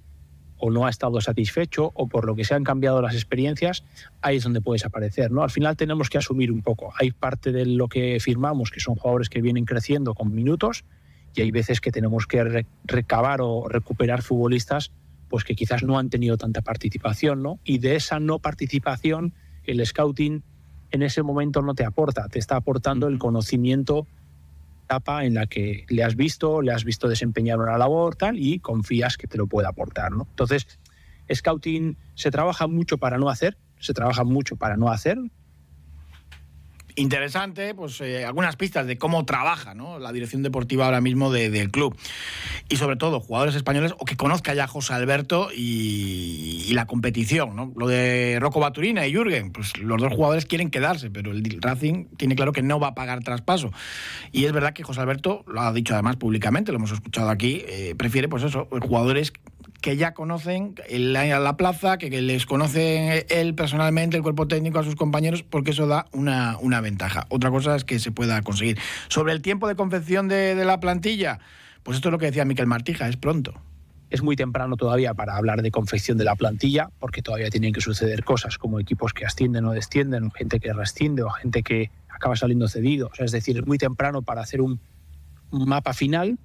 o 0.59 0.71
no 0.71 0.87
ha 0.87 0.91
estado 0.91 1.21
satisfecho 1.21 1.93
o 1.95 2.09
por 2.09 2.27
lo 2.27 2.35
que 2.35 2.45
se 2.45 2.55
han 2.55 2.65
cambiado 2.65 3.01
las 3.01 3.15
experiencias, 3.15 3.85
ahí 4.21 4.37
es 4.37 4.45
donde 4.45 4.61
puedes 4.61 4.85
aparecer. 4.85 5.31
¿no? 5.31 5.43
Al 5.43 5.51
final 5.51 5.77
tenemos 5.77 6.11
que 6.11 6.19
asumir 6.19 6.53
un 6.53 6.63
poco. 6.63 6.93
Hay 6.99 7.13
parte 7.13 7.53
de 7.53 7.67
lo 7.67 7.89
que 7.89 8.19
firmamos 8.21 8.71
que 8.71 8.81
son 8.81 8.97
jugadores 8.97 9.29
que 9.29 9.41
vienen 9.41 9.65
creciendo 9.65 10.15
con 10.15 10.35
minutos 10.35 10.85
y 11.35 11.43
hay 11.43 11.51
veces 11.51 11.81
que 11.81 11.93
tenemos 11.93 12.27
que 12.27 12.65
recabar 12.85 13.41
o 13.41 13.69
recuperar 13.69 14.23
futbolistas 14.23 14.93
pues 15.29 15.45
que 15.45 15.55
quizás 15.55 15.83
no 15.83 15.99
han 15.99 16.09
tenido 16.09 16.37
tanta 16.39 16.63
participación, 16.63 17.43
¿no? 17.43 17.59
Y 17.63 17.79
de 17.79 17.97
esa 17.97 18.19
no 18.19 18.39
participación, 18.39 19.35
el 19.65 19.85
scouting 19.85 20.43
en 20.91 21.03
ese 21.03 21.23
momento 21.23 21.61
no 21.61 21.75
te 21.75 21.85
aporta, 21.85 22.29
te 22.29 22.39
está 22.39 22.57
aportando 22.57 23.09
el 23.09 23.19
conocimiento 23.19 24.07
etapa 24.89 25.27
en 25.27 25.35
la 25.35 25.47
que 25.47 25.85
le 25.91 26.03
has 26.03 26.17
visto, 26.17 26.63
le 26.63 26.73
has 26.73 26.85
visto 26.85 27.09
desempeñar 27.09 27.59
una 27.59 27.77
labor 27.77 28.17
tal 28.17 28.39
y 28.39 28.59
confías 28.59 29.19
que 29.19 29.27
te 29.27 29.37
lo 29.37 29.47
puede 29.47 29.69
aportar, 29.69 30.13
¿no? 30.13 30.27
Entonces, 30.31 30.67
scouting 31.31 31.99
se 32.15 32.31
trabaja 32.31 32.67
mucho 32.67 32.97
para 32.97 33.19
no 33.19 33.29
hacer, 33.29 33.59
se 33.79 33.93
trabaja 33.93 34.25
mucho 34.25 34.57
para 34.57 34.79
no 34.79 34.91
hacer, 34.91 35.19
interesante, 36.99 37.75
pues 37.75 38.01
eh, 38.01 38.25
algunas 38.25 38.57
pistas 38.57 38.87
de 38.87 38.99
cómo 38.99 39.25
trabaja 39.25 39.75
¿no? 39.75 39.99
la 39.99 40.13
dirección 40.13 40.43
deportiva 40.43 40.87
ahora 40.87 41.01
mismo 41.01 41.31
del 41.31 41.71
club. 41.71 41.97
Y 42.71 42.77
sobre 42.77 42.97
todo, 42.97 43.21
jugadores 43.21 43.55
españoles 43.55 43.95
o 43.99 44.05
que 44.05 44.17
conozca 44.17 44.53
ya 44.53 44.67
José 44.67 44.93
Alberto 44.93 45.49
y, 45.55 46.71
la 46.75 46.87
competición. 46.87 47.57
¿no? 47.57 47.73
Lo 47.77 47.89
de 47.89 48.39
Rocco 48.41 48.61
Baturina 48.61 49.07
y 49.07 49.13
Jürgen, 49.13 49.53
pues 49.53 49.77
los 49.79 50.01
dos 50.01 50.13
jugadores 50.13 50.45
quieren 50.45 50.71
quedarse, 50.71 51.11
pero 51.11 51.33
el 51.33 51.43
Racing 51.61 52.05
tiene 52.19 52.37
claro 52.37 52.53
que 52.53 52.63
no 52.63 52.79
va 52.79 52.89
a 52.89 52.95
pagar 52.95 53.25
traspaso. 53.25 53.73
Y 54.33 54.45
es 54.45 54.53
verdad 54.53 54.75
que 54.75 54.83
José 54.83 55.01
Alberto, 55.01 55.45
lo 55.49 55.63
ha 55.63 55.73
dicho 55.73 55.95
además 55.95 56.17
públicamente, 56.17 56.71
lo 56.71 56.77
hemos 56.77 56.93
escuchado 56.93 57.31
aquí, 57.31 57.65
eh, 57.67 57.95
prefiere 57.97 58.29
pues 58.29 58.43
eso, 58.43 58.69
jugadores 58.83 59.33
que 59.81 59.97
ya 59.97 60.13
conocen 60.13 60.75
la, 60.91 61.39
la 61.39 61.57
plaza, 61.57 61.99
que, 61.99 62.11
les 62.11 62.47
conoce 62.47 63.27
él 63.31 63.55
personalmente, 63.55 64.17
el 64.17 64.23
cuerpo 64.23 64.49
técnico, 64.49 64.79
a 64.79 64.85
sus 64.85 64.97
compañeros, 64.97 65.43
porque 65.43 65.71
eso 65.71 65.87
da 65.87 66.07
una, 66.13 66.59
una 66.61 66.81
ventaja. 66.81 67.27
Otra 67.29 67.51
cosa 67.51 67.77
es 67.77 67.85
que 67.85 67.99
se 67.99 68.11
pueda 68.11 68.43
conseguir. 68.43 68.79
Sobre 69.09 69.33
el 69.33 69.41
tiempo 69.41 69.69
de 69.69 69.77
confección 69.77 70.29
de, 70.29 70.55
de 70.55 70.65
la 70.65 70.81
plantilla, 70.81 71.39
pues 71.89 71.97
esto 71.97 72.11
es 72.11 72.13
lo 72.13 72.19
que 72.19 72.27
decía 72.27 72.45
Miquel 72.45 72.67
Martija, 72.67 73.09
es 73.09 73.17
pronto. 73.17 73.55
Es 74.11 74.23
muy 74.23 74.37
temprano 74.37 74.77
todavía 74.77 75.15
para 75.15 75.39
hablar 75.39 75.63
de 75.63 75.71
confección 75.71 76.19
de 76.19 76.25
la 76.25 76.37
plantilla, 76.37 76.91
porque 76.99 77.23
todavía 77.23 77.49
tienen 77.49 77.73
que 77.73 77.81
suceder 77.81 78.25
cosas 78.25 78.59
como 78.59 78.79
equipos 78.79 79.15
que 79.15 79.25
ascienden 79.25 79.65
o 79.65 79.73
descienden, 79.73 80.31
gente 80.33 80.61
que 80.61 80.75
rescinde 80.75 81.23
o 81.23 81.31
gente 81.31 81.63
que 81.63 81.91
acaba 82.11 82.37
saliendo 82.37 82.69
cedido. 82.69 83.11
Es 83.19 83.33
decir, 83.33 83.57
es 83.57 83.67
muy 83.67 83.79
temprano 83.79 84.21
para 84.21 84.43
hacer 84.43 84.61
un 84.61 84.81
mapa 85.51 85.95
final, 85.95 86.39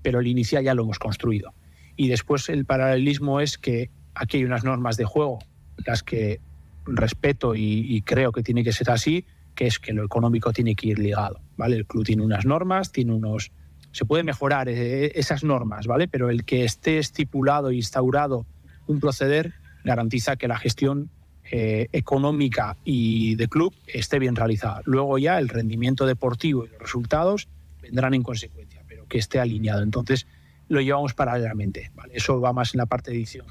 pero 0.00 0.20
el 0.20 0.26
inicial 0.26 0.64
ya 0.64 0.72
lo 0.72 0.84
hemos 0.84 0.98
construido. 0.98 1.52
Y 1.94 2.08
después 2.08 2.48
el 2.48 2.64
paralelismo 2.64 3.42
es 3.42 3.58
que 3.58 3.90
aquí 4.14 4.38
hay 4.38 4.44
unas 4.46 4.64
normas 4.64 4.96
de 4.96 5.04
juego, 5.04 5.40
las 5.84 6.02
que 6.02 6.40
respeto 6.86 7.54
y, 7.54 8.00
creo 8.06 8.32
que 8.32 8.42
tiene 8.42 8.64
que 8.64 8.72
ser 8.72 8.90
así, 8.90 9.26
que 9.54 9.66
es 9.66 9.78
que 9.78 9.92
lo 9.92 10.06
económico 10.06 10.54
tiene 10.54 10.74
que 10.74 10.88
ir 10.88 11.00
ligado, 11.00 11.38
¿vale? 11.58 11.76
El 11.76 11.84
club 11.84 12.06
tiene 12.06 12.22
unas 12.22 12.46
normas, 12.46 12.92
tiene 12.92 13.12
unos... 13.12 13.52
Se 13.92 14.04
puede 14.04 14.22
mejorar 14.22 14.68
eh, 14.68 15.12
esas 15.14 15.44
normas, 15.44 15.86
¿vale? 15.86 16.08
Pero 16.08 16.30
el 16.30 16.44
que 16.44 16.64
esté 16.64 16.98
estipulado 16.98 17.70
e 17.70 17.76
instaurado 17.76 18.46
un 18.86 19.00
proceder 19.00 19.54
garantiza 19.84 20.36
que 20.36 20.48
la 20.48 20.58
gestión 20.58 21.10
eh, 21.52 21.88
económica 21.92 22.76
y 22.84 23.34
de 23.34 23.48
club 23.48 23.74
esté 23.86 24.18
bien 24.18 24.36
realizada. 24.36 24.82
Luego 24.84 25.18
ya 25.18 25.38
el 25.38 25.48
rendimiento 25.48 26.06
deportivo 26.06 26.64
y 26.64 26.68
los 26.68 26.78
resultados 26.78 27.48
vendrán 27.82 28.14
en 28.14 28.22
consecuencia, 28.22 28.84
pero 28.86 29.06
que 29.06 29.18
esté 29.18 29.40
alineado. 29.40 29.82
Entonces, 29.82 30.26
lo 30.68 30.80
llevamos 30.80 31.14
paralelamente. 31.14 31.90
¿vale? 31.94 32.12
Eso 32.14 32.40
va 32.40 32.52
más 32.52 32.74
en 32.74 32.78
la 32.78 32.86
parte 32.86 33.10
de 33.10 33.16
dirección, 33.16 33.46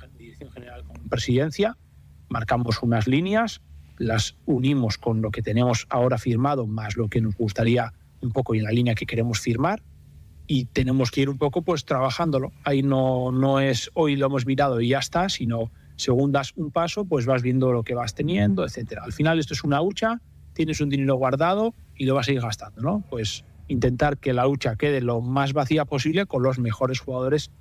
general 0.53 0.85
con 0.85 1.09
presidencia. 1.09 1.77
Marcamos 2.29 2.81
unas 2.81 3.07
líneas, 3.07 3.61
las 3.97 4.37
unimos 4.45 4.97
con 4.97 5.21
lo 5.21 5.29
que 5.29 5.41
tenemos 5.41 5.85
ahora 5.89 6.17
firmado, 6.17 6.65
más 6.65 6.95
lo 6.95 7.09
que 7.09 7.19
nos 7.19 7.35
gustaría 7.35 7.93
un 8.21 8.31
poco 8.31 8.55
y 8.55 8.59
en 8.59 8.63
la 8.63 8.71
línea 8.71 8.95
que 8.95 9.05
queremos 9.05 9.41
firmar. 9.41 9.83
Y 10.51 10.65
tenemos 10.65 11.11
que 11.11 11.21
ir 11.21 11.29
un 11.29 11.37
poco 11.37 11.61
pues 11.61 11.85
trabajándolo. 11.85 12.51
Ahí 12.63 12.81
no, 12.81 13.31
no 13.31 13.59
es 13.59 13.91
hoy 13.93 14.15
lo 14.15 14.25
hemos 14.25 14.47
mirado 14.47 14.81
y 14.81 14.89
ya 14.89 14.97
está, 14.97 15.29
sino 15.29 15.69
según 15.95 16.31
das 16.31 16.53
un 16.55 16.71
paso, 16.71 17.05
pues 17.05 17.27
vas 17.27 17.43
viendo 17.43 17.71
lo 17.71 17.83
que 17.83 17.93
vas 17.93 18.15
teniendo, 18.15 18.65
etcétera. 18.65 19.03
Al 19.03 19.13
final 19.13 19.37
esto 19.37 19.53
es 19.53 19.63
una 19.63 19.79
hucha, 19.79 20.21
tienes 20.53 20.81
un 20.81 20.89
dinero 20.89 21.15
guardado 21.17 21.75
y 21.95 22.05
lo 22.05 22.15
vas 22.15 22.29
a 22.29 22.31
ir 22.31 22.41
gastando, 22.41 22.81
¿no? 22.81 23.03
Pues 23.11 23.45
intentar 23.67 24.17
que 24.17 24.33
la 24.33 24.45
lucha 24.45 24.75
quede 24.75 25.01
lo 25.01 25.21
más 25.21 25.53
vacía 25.53 25.85
posible 25.85 26.25
con 26.25 26.41
los 26.41 26.57
mejores 26.57 26.99
jugadores 26.99 27.51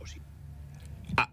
posible. 0.00 0.26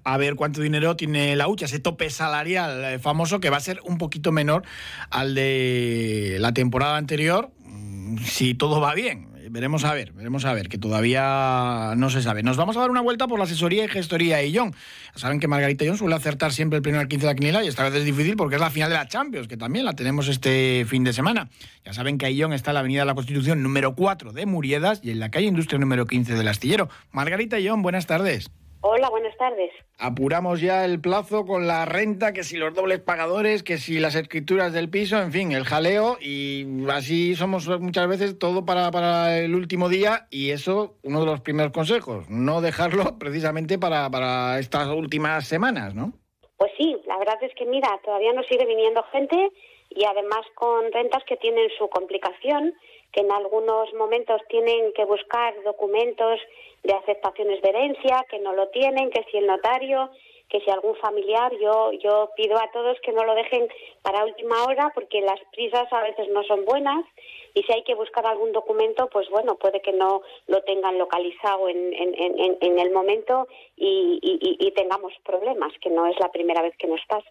A, 0.04 0.18
ver 0.18 0.36
cuánto 0.36 0.62
dinero 0.62 0.96
tiene 0.96 1.36
la 1.36 1.48
hucha, 1.48 1.66
ese 1.66 1.80
tope 1.80 2.12
salarial 2.12 2.84
eh, 2.84 3.00
famoso 3.00 3.40
que 3.40 3.50
va 3.50 3.58
a 3.58 3.62
ser 3.62 3.80
un 3.84 3.98
poquito 3.98 4.32
menor 4.32 4.62
al 5.10 5.34
de 5.34 6.38
la 6.40 6.54
temporada 6.54 6.98
anterior, 6.98 7.52
mm, 7.66 8.18
si 8.20 8.54
todo 8.54 8.80
va 8.80 8.94
bien 8.94 9.29
veremos 9.50 9.84
a 9.84 9.94
ver, 9.94 10.14
veremos 10.14 10.46
a 10.46 10.54
ver, 10.54 10.70
que 10.70 10.78
todavía 10.78 11.94
no 11.98 12.10
se 12.10 12.22
sabe. 12.22 12.44
Nos 12.44 12.58
vamos 12.58 12.78
a 12.78 12.82
dar 12.82 12.90
una 12.90 13.02
vuelta 13.02 13.28
por 13.28 13.40
la 13.40 13.46
asesoría 13.46 13.86
y 13.86 13.88
gestoría 13.88 14.38
de 14.38 14.52
John. 14.54 14.74
Saben 15.16 15.40
que 15.40 15.48
Margarita 15.48 15.86
John 15.88 15.98
suele 15.98 16.16
acertar 16.16 16.54
siempre 16.54 16.78
el 16.78 16.82
primero 16.82 17.02
al 17.02 17.08
15 17.08 17.26
de 17.26 17.32
la 17.32 17.36
quinila 17.36 17.64
y 17.64 17.68
esta 17.68 17.84
vez 17.84 17.94
es 17.96 18.06
difícil 18.06 18.36
porque 18.36 18.56
es 18.56 18.62
la 18.62 18.70
final 18.70 18.90
de 18.90 18.96
la 18.96 19.08
Champions, 19.08 19.48
que 19.48 19.58
también 19.58 19.86
la 19.86 19.94
tenemos 19.94 20.28
este 20.28 20.86
fin 20.88 21.04
de 21.04 21.14
semana. 21.14 21.50
Ya 21.86 21.94
saben 21.94 22.18
que 22.18 22.36
John 22.40 22.54
está 22.54 22.72
en 22.72 22.76
la 22.76 22.80
Avenida 22.82 23.02
de 23.02 23.08
la 23.08 23.16
Constitución 23.16 23.64
número 23.64 23.96
4 23.96 24.32
de 24.34 24.46
Muriedas 24.46 25.02
y 25.04 25.12
en 25.12 25.20
la 25.20 25.32
calle 25.32 25.48
Industria 25.48 25.80
número 25.80 26.06
15 26.06 26.36
del 26.36 26.48
Astillero. 26.48 26.90
Margarita 27.12 27.58
John, 27.64 27.82
buenas 27.82 28.06
tardes. 28.06 28.52
Hola, 28.82 29.10
buenas 29.10 29.36
tardes. 29.36 29.72
Apuramos 29.98 30.62
ya 30.62 30.86
el 30.86 31.02
plazo 31.02 31.46
con 31.46 31.68
la 31.68 31.84
renta, 31.84 32.32
que 32.32 32.44
si 32.44 32.56
los 32.56 32.74
dobles 32.74 33.00
pagadores, 33.00 33.62
que 33.62 33.78
si 33.78 34.00
las 34.00 34.16
escrituras 34.16 34.72
del 34.72 34.90
piso, 34.90 35.22
en 35.22 35.34
fin, 35.34 35.52
el 35.52 35.66
jaleo 35.66 36.16
y 36.22 36.66
así 36.90 37.36
somos 37.36 37.68
muchas 37.82 38.08
veces 38.08 38.40
todo 38.40 38.66
para, 38.66 38.90
para 38.92 39.38
el 39.38 39.54
último 39.54 39.90
día 39.90 40.28
y 40.30 40.52
eso, 40.52 40.96
uno 41.04 41.20
de 41.20 41.26
los 41.26 41.42
primeros 41.42 41.74
consejos, 41.74 42.30
no 42.30 42.62
dejarlo 42.62 43.04
precisamente 43.20 43.78
para, 43.78 44.10
para 44.10 44.60
estas 44.60 44.88
últimas 44.88 45.46
semanas, 45.46 45.94
¿no? 45.94 46.14
Pues 46.56 46.72
sí, 46.78 46.96
la 47.06 47.18
verdad 47.18 47.38
es 47.42 47.54
que 47.56 47.66
mira, 47.66 48.00
todavía 48.06 48.32
nos 48.32 48.48
sigue 48.48 48.66
viniendo 48.66 49.04
gente 49.12 49.52
y 49.90 50.06
además 50.06 50.46
con 50.56 50.90
rentas 50.94 51.24
que 51.28 51.36
tienen 51.36 51.68
su 51.78 51.90
complicación 51.90 52.74
que 53.12 53.22
en 53.22 53.32
algunos 53.32 53.94
momentos 53.96 54.42
tienen 54.50 54.94
que 54.94 55.04
buscar 55.04 55.54
documentos 55.64 56.40
de 56.84 56.94
aceptaciones 56.94 57.62
de 57.62 57.70
herencia, 57.70 58.26
que 58.30 58.40
no 58.40 58.54
lo 58.54 58.70
tienen, 58.70 59.10
que 59.10 59.24
si 59.32 59.38
el 59.38 59.48
notario, 59.48 60.10
que 60.50 60.60
si 60.62 60.72
algún 60.72 60.96
familiar, 60.96 61.52
yo, 61.62 61.92
yo 61.94 62.32
pido 62.36 62.58
a 62.58 62.72
todos 62.72 62.98
que 63.04 63.14
no 63.14 63.24
lo 63.24 63.36
dejen 63.36 63.68
para 64.02 64.26
última 64.26 64.64
hora 64.66 64.92
porque 64.96 65.22
las 65.22 65.40
prisas 65.52 65.92
a 65.92 66.02
veces 66.02 66.28
no 66.34 66.44
son 66.44 66.66
buenas 66.66 67.06
y 67.54 67.62
si 67.64 67.72
hay 67.72 67.84
que 67.84 67.96
buscar 67.96 68.26
algún 68.26 68.52
documento, 68.52 69.10
pues 69.12 69.30
bueno, 69.30 69.56
puede 69.56 69.82
que 69.82 69.94
no 69.94 70.22
lo 70.48 70.64
tengan 70.64 70.98
localizado 70.98 71.70
en, 71.70 71.94
en, 71.94 72.58
en, 72.62 72.80
el 72.80 72.92
momento 72.92 73.48
y, 73.76 74.20
y 74.22 74.72
tengamos 74.72 75.14
problemas, 75.24 75.72
que 75.82 75.90
no 75.90 76.08
es 76.08 76.20
la 76.20 76.32
primera 76.32 76.62
vez 76.62 76.76
que 76.78 76.88
nos 76.88 77.02
pasa 77.08 77.30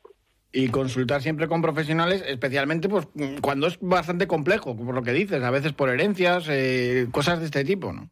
y 0.52 0.68
consultar 0.70 1.20
siempre 1.20 1.46
con 1.46 1.60
profesionales, 1.60 2.24
especialmente 2.26 2.88
pues 2.88 3.06
cuando 3.42 3.66
es 3.66 3.78
bastante 3.80 4.26
complejo, 4.26 4.74
por 4.76 4.94
lo 4.94 5.02
que 5.02 5.12
dices, 5.12 5.42
a 5.42 5.50
veces 5.50 5.72
por 5.72 5.90
herencias, 5.90 6.48
eh, 6.48 7.06
cosas 7.12 7.40
de 7.40 7.46
este 7.46 7.64
tipo, 7.64 7.92
¿no? 7.92 8.08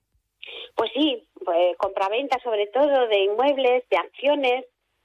Pues, 1.46 1.76
compraventa 1.76 2.40
sobre 2.42 2.66
todo 2.66 3.06
de 3.06 3.18
inmuebles, 3.20 3.88
de 3.88 3.96
acciones, 3.96 4.64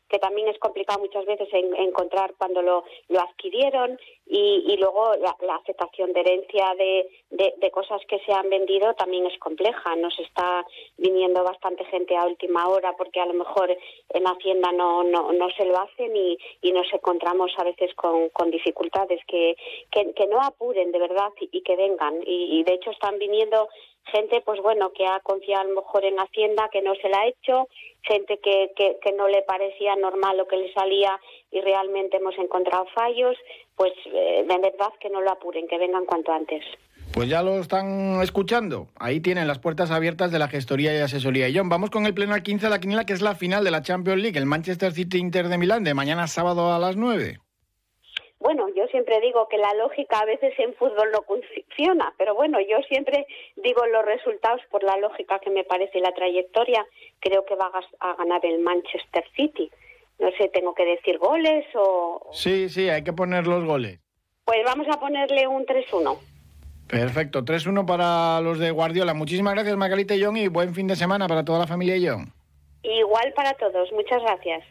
que 0.10 0.17
también 0.17 0.47
es 0.49 0.58
complicado 0.58 0.99
muchas 0.99 1.23
veces 1.25 1.47
encontrar 1.54 2.34
cuando 2.38 2.63
lo, 2.63 2.84
lo 3.08 3.21
adquirieron 3.21 3.97
y, 4.25 4.65
y 4.67 4.77
luego 4.77 5.13
la, 5.15 5.56
aceptación 5.56 6.12
de 6.13 6.19
herencia 6.19 6.73
de, 6.77 7.08
de, 7.30 7.71
cosas 7.71 8.01
que 8.10 8.19
se 8.25 8.34
han 8.34 8.49
vendido 8.49 8.93
también 8.95 9.25
es 9.27 9.38
compleja. 9.38 9.95
Nos 9.95 10.17
está 10.19 10.65
viniendo 10.97 11.43
bastante 11.43 11.86
gente 11.86 12.17
a 12.17 12.25
última 12.25 12.67
hora 12.67 12.93
porque 12.97 13.21
a 13.21 13.25
lo 13.27 13.34
mejor 13.36 13.69
en 14.10 14.27
Hacienda 14.27 14.71
no, 14.73 15.04
no, 15.04 15.32
no 15.32 15.49
se 15.51 15.65
lo 15.65 15.77
hacen 15.80 16.13
y, 16.15 16.38
y 16.62 16.71
nos 16.73 16.91
encontramos 16.91 17.51
a 17.58 17.63
veces 17.63 17.93
con, 17.93 18.30
con 18.30 18.49
dificultades 18.49 19.21
que, 19.27 19.56
que, 19.91 20.27
no 20.27 20.41
apuren 20.41 20.91
de 20.91 20.99
verdad 20.99 21.32
y, 21.39 21.62
que 21.62 21.75
vengan. 21.75 22.19
Y 22.25 22.63
de 22.63 22.73
hecho 22.73 22.91
están 22.91 23.19
viniendo 23.19 23.69
gente, 24.06 24.42
pues 24.42 24.62
bueno, 24.62 24.92
que 24.94 25.06
ha 25.06 25.20
confiado 25.22 25.62
a 25.62 25.66
lo 25.66 25.82
mejor 25.82 26.06
en 26.06 26.20
Hacienda, 26.20 26.70
que 26.72 26.82
no 26.82 26.94
se 26.96 27.10
la 27.10 27.22
ha 27.22 27.28
hecho, 27.28 27.68
gente 28.04 28.40
que, 28.40 28.72
que, 28.76 28.98
que, 29.02 29.12
no 29.14 29.28
le 29.28 29.42
parecía 29.44 29.96
normal 29.96 30.38
lo 30.38 30.48
que 30.48 30.58
le 30.58 30.74
salía 30.74 31.20
y 31.52 31.62
realmente 31.62 32.18
hemos 32.18 32.38
encontrado 32.38 32.86
fallos, 32.94 33.38
pues 33.76 33.94
eh, 34.06 34.46
de 34.48 34.58
verdad 34.58 34.94
que 35.00 35.10
no 35.10 35.22
lo 35.22 35.32
apuren, 35.32 35.68
que 35.68 35.78
vengan 35.78 36.06
cuanto 36.06 36.32
antes. 36.32 36.64
Pues 37.14 37.28
ya 37.28 37.44
lo 37.44 37.60
están 37.60 38.22
escuchando. 38.22 38.88
Ahí 38.98 39.20
tienen 39.20 39.48
las 39.48 39.60
puertas 39.60 39.92
abiertas 39.92 40.32
de 40.32 40.40
la 40.40 40.48
gestoría 40.48 40.94
y 40.96 41.02
asesoría. 41.02 41.50
Y 41.50 41.58
John, 41.58 41.68
vamos 41.68 41.90
con 41.90 42.06
el 42.06 42.14
pleno 42.14 42.34
al 42.34 42.42
15 42.42 42.68
de 42.68 42.70
la 42.70 42.80
quiniela, 42.80 43.06
que 43.06 43.14
es 43.14 43.22
la 43.22 43.36
final 43.36 43.66
de 43.66 43.72
la 43.72 43.82
Champions 43.82 44.22
League, 44.22 44.38
el 44.38 44.46
Manchester 44.46 44.94
City 44.94 45.18
Inter 45.18 45.50
de 45.50 45.58
Milán, 45.58 45.84
de 45.84 45.94
mañana 45.94 46.28
sábado 46.28 46.72
a 46.72 46.80
las 46.80 46.96
9. 46.96 47.40
Bueno, 48.41 48.67
yo 48.75 48.88
siempre 48.88 49.21
digo 49.21 49.47
que 49.47 49.60
la 49.60 49.71
lógica 49.75 50.19
a 50.19 50.25
veces 50.25 50.54
en 50.58 50.73
fútbol 50.73 51.12
no 51.12 51.21
funciona, 51.21 52.12
pero 52.17 52.34
bueno, 52.34 52.60
yo 52.60 52.77
siempre 52.89 53.27
digo 53.56 53.86
los 53.86 54.04
resultados 54.04 54.62
por 54.71 54.84
la 54.84 54.97
lógica 54.97 55.38
que 55.38 55.51
me 55.51 55.63
parece 55.63 55.99
y 55.99 56.01
la 56.01 56.12
trayectoria. 56.12 56.84
Creo 57.19 57.45
que 57.45 57.56
va 57.56 57.71
a 57.99 58.15
ganar 58.15 58.43
el 58.43 58.60
Manchester 58.60 59.23
City. 59.36 59.69
No 60.17 60.32
sé, 60.39 60.49
tengo 60.49 60.73
que 60.73 60.86
decir 60.86 61.19
goles 61.19 61.65
o... 61.75 62.30
Sí, 62.32 62.67
sí, 62.69 62.89
hay 62.89 63.04
que 63.04 63.13
poner 63.13 63.45
los 63.45 63.63
goles. 63.63 63.99
Pues 64.43 64.63
vamos 64.65 64.88
a 64.91 64.99
ponerle 64.99 65.47
un 65.47 65.63
3-1. 65.67 66.17
Perfecto, 66.88 67.43
3-1 67.43 67.86
para 67.86 68.41
los 68.41 68.58
de 68.58 68.71
Guardiola. 68.71 69.13
Muchísimas 69.13 69.54
gracias, 69.54 69.77
Margarita 69.77 70.15
y 70.15 70.23
John, 70.23 70.36
y 70.36 70.47
buen 70.47 70.73
fin 70.73 70.88
de 70.88 70.95
semana 70.95 71.27
para 71.27 71.45
toda 71.45 71.60
la 71.60 71.67
familia 71.67 71.95
y 71.95 72.08
John. 72.08 72.34
Igual 72.82 73.34
para 73.34 73.54
todos, 73.54 73.91
muchas 73.91 74.19
gracias. 74.23 74.63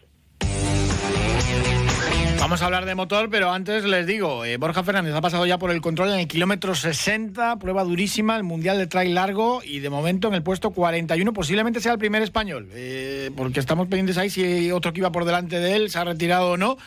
Vamos 2.41 2.63
a 2.63 2.65
hablar 2.65 2.87
de 2.87 2.95
motor, 2.95 3.29
pero 3.29 3.53
antes 3.53 3.85
les 3.85 4.07
digo, 4.07 4.47
eh, 4.47 4.57
Borja 4.57 4.83
Fernández 4.83 5.15
ha 5.15 5.21
pasado 5.21 5.45
ya 5.45 5.59
por 5.59 5.71
el 5.71 5.83
control 5.83 6.09
en 6.15 6.21
el 6.21 6.27
kilómetro 6.27 6.75
60, 6.75 7.59
prueba 7.59 7.85
durísima, 7.85 8.35
el 8.35 8.45
Mundial 8.45 8.79
de 8.79 8.87
Trail 8.87 9.15
largo 9.15 9.61
y 9.63 9.81
de 9.81 9.91
momento 9.91 10.29
en 10.29 10.35
el 10.35 10.43
puesto 10.43 10.71
41 10.71 11.35
posiblemente 11.35 11.81
sea 11.81 11.93
el 11.93 11.99
primer 11.99 12.23
español, 12.23 12.71
eh, 12.73 13.31
porque 13.37 13.61
estamos 13.61 13.89
pendientes 13.89 14.17
ahí 14.17 14.31
si 14.31 14.73
otro 14.73 14.95
que 14.95 15.01
iba 15.01 15.13
por 15.13 15.27
delante 15.27 15.61
de 15.61 15.77
él 15.77 15.91
se 15.91 15.99
ha 15.99 16.05
retirado 16.05 16.53
o 16.53 16.57
no. 16.57 16.79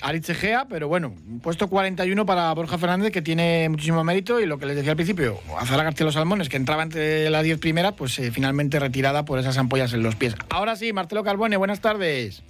Aritz 0.00 0.30
Egea, 0.30 0.66
pero 0.66 0.88
bueno, 0.88 1.14
puesto 1.42 1.68
41 1.68 2.24
para 2.24 2.52
Borja 2.54 2.78
Fernández, 2.78 3.12
que 3.12 3.22
tiene 3.22 3.68
muchísimo 3.68 4.02
mérito, 4.02 4.40
y 4.40 4.46
lo 4.46 4.58
que 4.58 4.64
les 4.64 4.76
decía 4.76 4.92
al 4.92 4.96
principio, 4.96 5.38
Azara 5.58 5.84
García 5.84 6.06
Los 6.06 6.14
Salmones, 6.14 6.48
que 6.48 6.56
entraba 6.56 6.82
entre 6.82 7.28
las 7.28 7.44
10 7.44 7.58
primeras, 7.58 7.92
pues 7.92 8.18
eh, 8.18 8.30
finalmente 8.30 8.80
retirada 8.80 9.26
por 9.26 9.38
esas 9.38 9.58
ampollas 9.58 9.92
en 9.92 10.02
los 10.02 10.16
pies. 10.16 10.34
Ahora 10.48 10.74
sí, 10.74 10.92
Marcelo 10.94 11.22
Carbone, 11.22 11.56
buenas 11.58 11.80
tardes. 11.80 12.42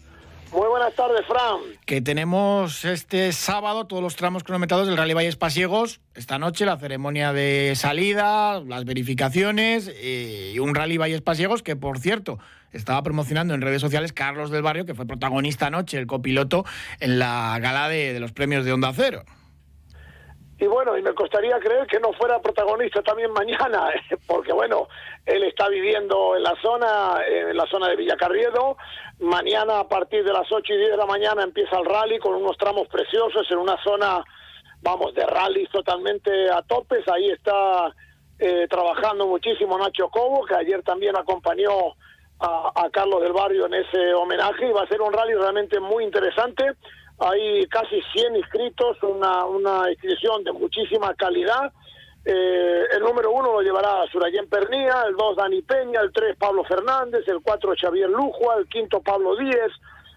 Muy 0.52 0.68
buenas 0.68 0.94
tardes, 0.94 1.26
Fran. 1.26 1.60
Que 1.84 2.00
tenemos 2.00 2.84
este 2.84 3.32
sábado 3.32 3.86
todos 3.86 4.02
los 4.02 4.16
tramos 4.16 4.44
cronometrados 4.44 4.86
del 4.86 4.96
Rally 4.96 5.12
Valles 5.12 5.36
Pasiegos. 5.36 6.00
Esta 6.14 6.38
noche 6.38 6.64
la 6.64 6.76
ceremonia 6.78 7.32
de 7.32 7.74
salida, 7.74 8.60
las 8.60 8.84
verificaciones 8.84 9.88
eh, 9.88 10.52
y 10.54 10.58
un 10.58 10.74
Rally 10.74 10.98
Valles 10.98 11.20
Pasiegos 11.20 11.62
que, 11.62 11.74
por 11.74 11.98
cierto, 11.98 12.38
estaba 12.72 13.02
promocionando 13.02 13.54
en 13.54 13.60
redes 13.60 13.80
sociales 13.80 14.12
Carlos 14.12 14.50
del 14.50 14.62
Barrio, 14.62 14.86
que 14.86 14.94
fue 14.94 15.06
protagonista 15.06 15.66
anoche, 15.66 15.98
el 15.98 16.06
copiloto, 16.06 16.64
en 17.00 17.18
la 17.18 17.58
gala 17.60 17.88
de, 17.88 18.12
de 18.12 18.20
los 18.20 18.32
premios 18.32 18.64
de 18.64 18.72
Onda 18.72 18.92
Cero. 18.94 19.24
Y 20.58 20.66
bueno, 20.66 20.96
y 20.96 21.02
me 21.02 21.12
costaría 21.12 21.58
creer 21.58 21.86
que 21.86 22.00
no 22.00 22.14
fuera 22.14 22.40
protagonista 22.40 23.02
también 23.02 23.30
mañana, 23.32 23.90
porque 24.26 24.52
bueno, 24.52 24.88
él 25.26 25.42
está 25.42 25.68
viviendo 25.68 26.34
en 26.34 26.42
la 26.42 26.54
zona, 26.62 27.20
en 27.26 27.56
la 27.56 27.66
zona 27.66 27.88
de 27.88 27.96
Villacarriedo. 27.96 28.78
Mañana 29.18 29.80
a 29.80 29.88
partir 29.88 30.24
de 30.24 30.32
las 30.32 30.50
8 30.50 30.74
y 30.74 30.76
10 30.76 30.90
de 30.90 30.96
la 30.96 31.06
mañana 31.06 31.42
empieza 31.42 31.78
el 31.78 31.86
rally 31.86 32.18
con 32.18 32.34
unos 32.34 32.56
tramos 32.58 32.86
preciosos 32.88 33.50
en 33.50 33.58
una 33.58 33.82
zona, 33.82 34.22
vamos, 34.82 35.14
de 35.14 35.24
rally 35.24 35.66
totalmente 35.68 36.50
a 36.50 36.62
topes. 36.62 37.06
Ahí 37.08 37.30
está 37.30 37.94
eh, 38.38 38.66
trabajando 38.68 39.26
muchísimo 39.26 39.78
Nacho 39.78 40.08
Cobo, 40.08 40.44
que 40.44 40.54
ayer 40.54 40.82
también 40.82 41.16
acompañó 41.16 41.94
a, 42.38 42.88
Carlos 42.92 43.22
del 43.22 43.32
Barrio 43.32 43.66
en 43.66 43.74
ese 43.74 44.12
homenaje 44.12 44.68
y 44.68 44.72
va 44.72 44.82
a 44.82 44.88
ser 44.88 45.00
un 45.00 45.12
rally 45.12 45.34
realmente 45.34 45.80
muy 45.80 46.04
interesante 46.04 46.74
hay 47.18 47.66
casi 47.68 48.00
100 48.12 48.36
inscritos, 48.36 48.98
una 49.02 49.90
inscripción 49.90 50.44
de 50.44 50.52
muchísima 50.52 51.14
calidad. 51.14 51.72
Eh, 52.28 52.86
el 52.90 53.02
número 53.04 53.30
uno 53.30 53.52
lo 53.52 53.62
llevará 53.62 54.04
Surayén 54.10 54.48
Pernía, 54.48 55.04
el 55.06 55.14
dos 55.14 55.36
Dani 55.36 55.62
Peña, 55.62 56.00
el 56.00 56.12
tres 56.12 56.36
Pablo 56.36 56.64
Fernández, 56.64 57.22
el 57.28 57.40
cuatro 57.40 57.72
Xavier 57.80 58.10
Lujua, 58.10 58.56
el 58.56 58.66
quinto 58.66 59.00
Pablo 59.00 59.36
Díez. 59.36 59.70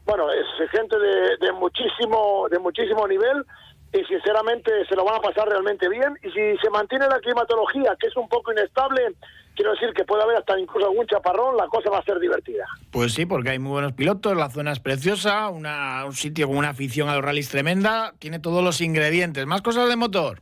Bueno, 0.06 0.26
es 0.32 0.72
gente 0.72 0.98
de, 0.98 1.52
muchísimo 1.54 2.48
de 2.50 2.58
muchísimo 2.58 3.08
nivel 3.08 3.46
y 3.94 4.04
sinceramente 4.06 4.72
se 4.88 4.96
lo 4.96 5.06
van 5.06 5.18
a 5.18 5.22
pasar 5.22 5.48
realmente 5.50 5.88
bien. 5.88 6.18
Y 6.24 6.32
si 6.32 6.58
se 6.58 6.72
mantiene 6.72 7.08
la 7.08 7.20
climatología, 7.20 7.96
que 8.00 8.08
es 8.08 8.18
un 8.18 8.28
poco 8.28 8.52
inestable, 8.54 9.14
quiero 9.54 9.74
decir 9.74 9.94
que 9.94 10.04
puede 10.04 10.24
haber 10.24 10.38
hasta 10.38 10.60
incluso 10.60 10.88
algún 10.88 11.06
chaparrón, 11.06 11.58
la 11.58 11.68
cosa 11.68 11.92
va 11.92 12.00
a 12.00 12.04
ser 12.04 12.18
divertida. 12.18 12.66
Pues 12.90 13.14
sí, 13.14 13.28
porque 13.28 13.52
hay 13.52 13.60
muy 13.60 13.74
buenos 13.74 13.94
pilotos, 13.94 14.36
la 14.36 14.50
zona 14.50 14.72
es 14.72 14.80
preciosa, 14.80 15.50
una, 15.50 16.06
un 16.06 16.14
sitio 16.14 16.48
con 16.48 16.58
una 16.58 16.70
afición 16.70 17.08
a 17.08 17.14
los 17.14 17.24
rallies 17.24 17.50
tremenda, 17.50 18.16
tiene 18.18 18.40
todos 18.40 18.64
los 18.64 18.82
ingredientes. 18.82 19.46
¿Más 19.46 19.62
cosas 19.62 19.88
de 19.88 19.96
motor? 19.96 20.42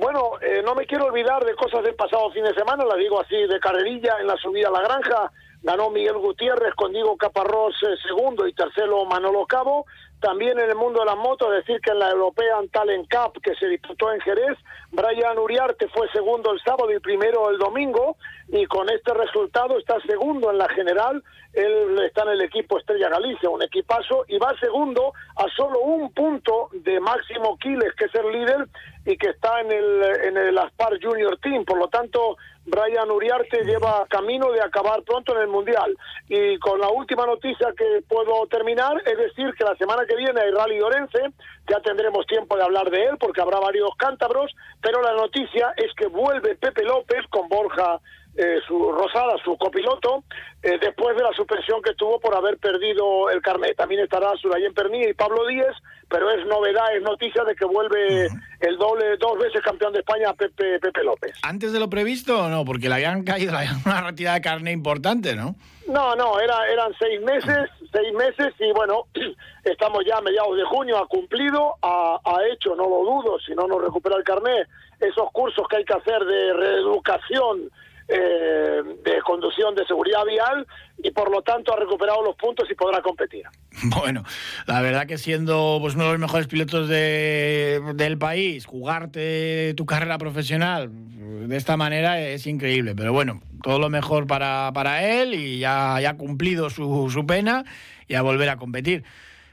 Bueno, 0.00 0.40
eh, 0.40 0.62
no 0.64 0.74
me 0.74 0.86
quiero 0.86 1.04
olvidar 1.04 1.44
de 1.44 1.54
cosas 1.54 1.84
del 1.84 1.94
pasado 1.94 2.30
fin 2.30 2.42
de 2.42 2.54
semana, 2.54 2.86
las 2.86 2.96
digo 2.96 3.20
así, 3.20 3.36
de 3.36 3.60
carrerilla 3.60 4.16
en 4.18 4.28
la 4.28 4.36
subida 4.38 4.68
a 4.68 4.70
la 4.70 4.80
granja, 4.80 5.30
ganó 5.62 5.90
Miguel 5.90 6.16
Gutiérrez 6.16 6.74
con 6.74 6.90
Diego 6.90 7.18
Caparrós 7.18 7.74
eh, 7.82 7.94
segundo 8.08 8.46
y 8.48 8.54
tercero 8.54 9.04
Manolo 9.04 9.44
Cabo. 9.46 9.84
También 10.18 10.58
en 10.58 10.70
el 10.70 10.76
mundo 10.76 11.00
de 11.00 11.04
las 11.04 11.18
motos, 11.18 11.52
decir 11.52 11.82
que 11.82 11.90
en 11.90 11.98
la 11.98 12.08
European 12.12 12.70
Talent 12.70 13.08
Cup 13.10 13.42
que 13.42 13.54
se 13.56 13.66
disputó 13.66 14.10
en 14.10 14.22
Jerez, 14.22 14.56
Brian 14.92 15.38
Uriarte 15.38 15.88
fue 15.88 16.08
segundo 16.10 16.52
el 16.52 16.60
sábado 16.60 16.90
y 16.92 16.98
primero 16.98 17.50
el 17.50 17.58
domingo, 17.58 18.16
y 18.48 18.66
con 18.66 18.90
este 18.90 19.14
resultado 19.14 19.78
está 19.78 20.00
segundo 20.00 20.50
en 20.50 20.58
la 20.58 20.68
general. 20.68 21.22
Él 21.52 22.00
está 22.04 22.22
en 22.22 22.30
el 22.30 22.42
equipo 22.42 22.78
Estrella 22.78 23.08
Galicia, 23.08 23.48
un 23.48 23.62
equipazo, 23.62 24.24
y 24.28 24.38
va 24.38 24.52
segundo 24.58 25.12
a 25.36 25.48
solo 25.56 25.80
un 25.80 26.12
punto 26.12 26.68
de 26.72 26.98
Máximo 27.00 27.56
Quiles, 27.58 27.92
que 27.96 28.06
es 28.06 28.14
el 28.14 28.32
líder 28.32 28.66
y 29.06 29.16
que 29.16 29.30
está 29.30 29.60
en 29.60 29.72
el, 29.72 30.02
en 30.24 30.36
el 30.36 30.58
Aspar 30.58 30.98
Junior 31.00 31.38
Team. 31.38 31.64
Por 31.64 31.78
lo 31.78 31.88
tanto, 31.88 32.36
Brian 32.66 33.10
Uriarte 33.10 33.64
lleva 33.64 34.06
camino 34.08 34.52
de 34.52 34.60
acabar 34.60 35.02
pronto 35.02 35.34
en 35.34 35.42
el 35.42 35.48
Mundial. 35.48 35.96
Y 36.28 36.58
con 36.58 36.80
la 36.80 36.88
última 36.88 37.26
noticia 37.26 37.72
que 37.76 38.02
puedo 38.08 38.46
terminar, 38.46 39.02
es 39.06 39.18
decir, 39.18 39.52
que 39.54 39.64
la 39.64 39.76
semana 39.76 40.04
que 40.06 40.16
viene 40.16 40.40
hay 40.40 40.50
Rally 40.50 40.80
Orense, 40.80 41.30
ya 41.70 41.80
tendremos 41.80 42.26
tiempo 42.26 42.56
de 42.56 42.64
hablar 42.64 42.90
de 42.90 43.04
él 43.04 43.16
porque 43.18 43.40
habrá 43.40 43.60
varios 43.60 43.90
cántabros, 43.96 44.50
pero 44.82 45.00
la 45.02 45.14
noticia 45.14 45.72
es 45.76 45.92
que 45.96 46.06
vuelve 46.06 46.56
Pepe 46.56 46.82
López 46.84 47.24
con 47.30 47.48
Borja 47.48 48.00
eh, 48.36 48.58
su 48.66 48.92
Rosada, 48.92 49.34
su 49.44 49.56
copiloto, 49.56 50.24
eh, 50.62 50.78
después 50.80 51.16
de 51.16 51.22
la 51.22 51.32
suspensión 51.32 51.82
que 51.82 51.94
tuvo 51.94 52.20
por 52.20 52.34
haber 52.34 52.58
perdido 52.58 53.28
el 53.30 53.42
carnet. 53.42 53.76
También 53.76 54.02
estará 54.02 54.30
Surayen 54.36 54.72
Perní 54.72 55.02
y 55.02 55.14
Pablo 55.14 55.46
Díez, 55.46 55.74
pero 56.08 56.30
es 56.30 56.46
novedad, 56.46 56.94
es 56.96 57.02
noticia 57.02 57.44
de 57.44 57.54
que 57.54 57.64
vuelve 57.64 58.28
el 58.60 58.76
doble, 58.78 59.16
dos 59.18 59.38
veces 59.38 59.60
campeón 59.62 59.92
de 59.92 60.00
España, 60.00 60.32
Pepe, 60.34 60.78
Pepe 60.78 61.04
López. 61.04 61.32
¿Antes 61.42 61.72
de 61.72 61.80
lo 61.80 61.90
previsto 61.90 62.44
o 62.44 62.48
no? 62.48 62.64
Porque 62.64 62.88
le 62.88 62.94
habían 62.96 63.24
caído 63.24 63.52
le 63.52 63.58
habían 63.58 63.80
una 63.84 64.02
retirada 64.02 64.36
de 64.36 64.42
carnet 64.42 64.74
importante, 64.74 65.34
¿no? 65.34 65.56
No, 65.90 66.14
no, 66.14 66.38
era, 66.38 66.68
eran 66.68 66.92
seis 66.98 67.20
meses, 67.20 67.68
seis 67.92 68.12
meses 68.14 68.54
y 68.60 68.72
bueno, 68.72 69.06
estamos 69.64 70.04
ya 70.06 70.18
a 70.18 70.20
mediados 70.20 70.56
de 70.56 70.64
junio, 70.64 70.98
ha 70.98 71.06
cumplido, 71.06 71.74
ha, 71.82 72.20
ha 72.24 72.46
hecho, 72.46 72.76
no 72.76 72.88
lo 72.88 73.04
dudo, 73.04 73.40
si 73.40 73.52
no 73.54 73.66
nos 73.66 73.82
recupera 73.82 74.16
el 74.16 74.22
carnet, 74.22 74.68
esos 75.00 75.30
cursos 75.32 75.66
que 75.68 75.78
hay 75.78 75.84
que 75.84 75.94
hacer 75.94 76.24
de 76.24 76.52
reeducación 76.52 77.70
eh, 78.12 78.82
de 79.04 79.20
conducción 79.24 79.72
de 79.76 79.86
seguridad 79.86 80.24
vial 80.24 80.66
y 80.98 81.12
por 81.12 81.30
lo 81.30 81.42
tanto 81.42 81.72
ha 81.72 81.76
recuperado 81.76 82.22
los 82.24 82.34
puntos 82.34 82.68
y 82.70 82.74
podrá 82.74 83.00
competir. 83.02 83.44
Bueno, 84.00 84.24
la 84.66 84.82
verdad 84.82 85.06
que 85.06 85.16
siendo 85.16 85.78
pues, 85.80 85.94
uno 85.94 86.06
de 86.06 86.10
los 86.10 86.20
mejores 86.20 86.48
pilotos 86.48 86.88
de, 86.88 87.80
del 87.94 88.18
país, 88.18 88.66
jugarte 88.66 89.74
tu 89.74 89.86
carrera 89.86 90.18
profesional 90.18 90.90
de 91.30 91.56
esta 91.56 91.76
manera 91.76 92.20
es 92.20 92.46
increíble, 92.46 92.94
pero 92.94 93.12
bueno, 93.12 93.40
todo 93.62 93.78
lo 93.78 93.88
mejor 93.90 94.26
para, 94.26 94.70
para 94.74 95.04
él 95.04 95.34
y 95.34 95.58
ya, 95.58 95.96
ha 95.96 96.16
cumplido 96.16 96.70
su, 96.70 97.10
su 97.10 97.26
pena 97.26 97.64
y 98.08 98.14
a 98.14 98.22
volver 98.22 98.48
a 98.48 98.56
competir. 98.56 99.04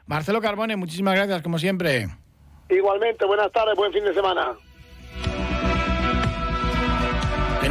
Marcelo 0.05 0.41
Carbone, 0.41 0.75
muchísimas 0.75 1.15
gracias 1.15 1.41
como 1.41 1.59
siempre. 1.59 2.07
Igualmente, 2.69 3.25
buenas 3.25 3.51
tardes, 3.51 3.75
buen 3.75 3.93
fin 3.93 4.03
de 4.03 4.13
semana. 4.13 4.55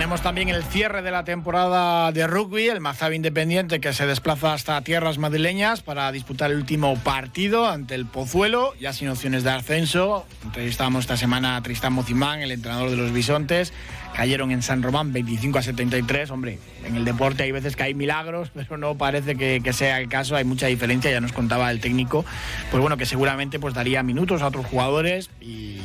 Tenemos 0.06 0.22
también 0.22 0.48
el 0.50 0.62
cierre 0.62 1.02
de 1.02 1.10
la 1.10 1.24
temporada 1.24 2.12
de 2.12 2.28
rugby, 2.28 2.68
el 2.68 2.78
Mazabi 2.78 3.16
Independiente 3.16 3.80
que 3.80 3.92
se 3.92 4.06
desplaza 4.06 4.52
hasta 4.52 4.80
tierras 4.82 5.18
madrileñas 5.18 5.82
para 5.82 6.12
disputar 6.12 6.52
el 6.52 6.58
último 6.58 6.94
partido 6.94 7.66
ante 7.66 7.96
el 7.96 8.06
Pozuelo, 8.06 8.72
ya 8.76 8.92
sin 8.92 9.08
opciones 9.08 9.42
de 9.42 9.50
ascenso. 9.50 10.24
Entrevistamos 10.44 11.00
esta 11.00 11.16
semana 11.16 11.56
a 11.56 11.62
Tristán 11.62 11.92
Mozimán, 11.92 12.40
el 12.40 12.52
entrenador 12.52 12.90
de 12.90 12.96
los 12.96 13.10
Bisontes. 13.10 13.72
Cayeron 14.14 14.52
en 14.52 14.62
San 14.62 14.80
Román 14.80 15.12
25 15.12 15.58
a 15.58 15.62
73. 15.62 16.30
Hombre, 16.30 16.60
en 16.84 16.94
el 16.94 17.04
deporte 17.04 17.42
hay 17.42 17.50
veces 17.50 17.74
que 17.74 17.82
hay 17.82 17.94
milagros, 17.94 18.52
pero 18.54 18.78
no 18.78 18.96
parece 18.96 19.34
que, 19.34 19.60
que 19.60 19.72
sea 19.72 19.98
el 19.98 20.08
caso. 20.08 20.36
Hay 20.36 20.44
mucha 20.44 20.68
diferencia, 20.68 21.10
ya 21.10 21.20
nos 21.20 21.32
contaba 21.32 21.68
el 21.72 21.80
técnico. 21.80 22.24
Pues 22.70 22.80
bueno, 22.80 22.96
que 22.96 23.06
seguramente 23.06 23.58
pues 23.58 23.74
daría 23.74 24.04
minutos 24.04 24.40
a 24.42 24.46
otros 24.46 24.66
jugadores 24.66 25.30
y 25.40 25.80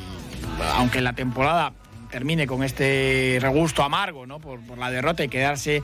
aunque 0.75 1.01
la 1.01 1.13
temporada 1.13 1.73
termine 2.11 2.45
con 2.45 2.63
este 2.63 3.39
regusto 3.41 3.83
amargo 3.83 4.25
¿no? 4.25 4.39
por, 4.39 4.59
por, 4.59 4.77
la 4.77 4.91
derrota 4.91 5.23
y 5.23 5.29
quedarse 5.29 5.81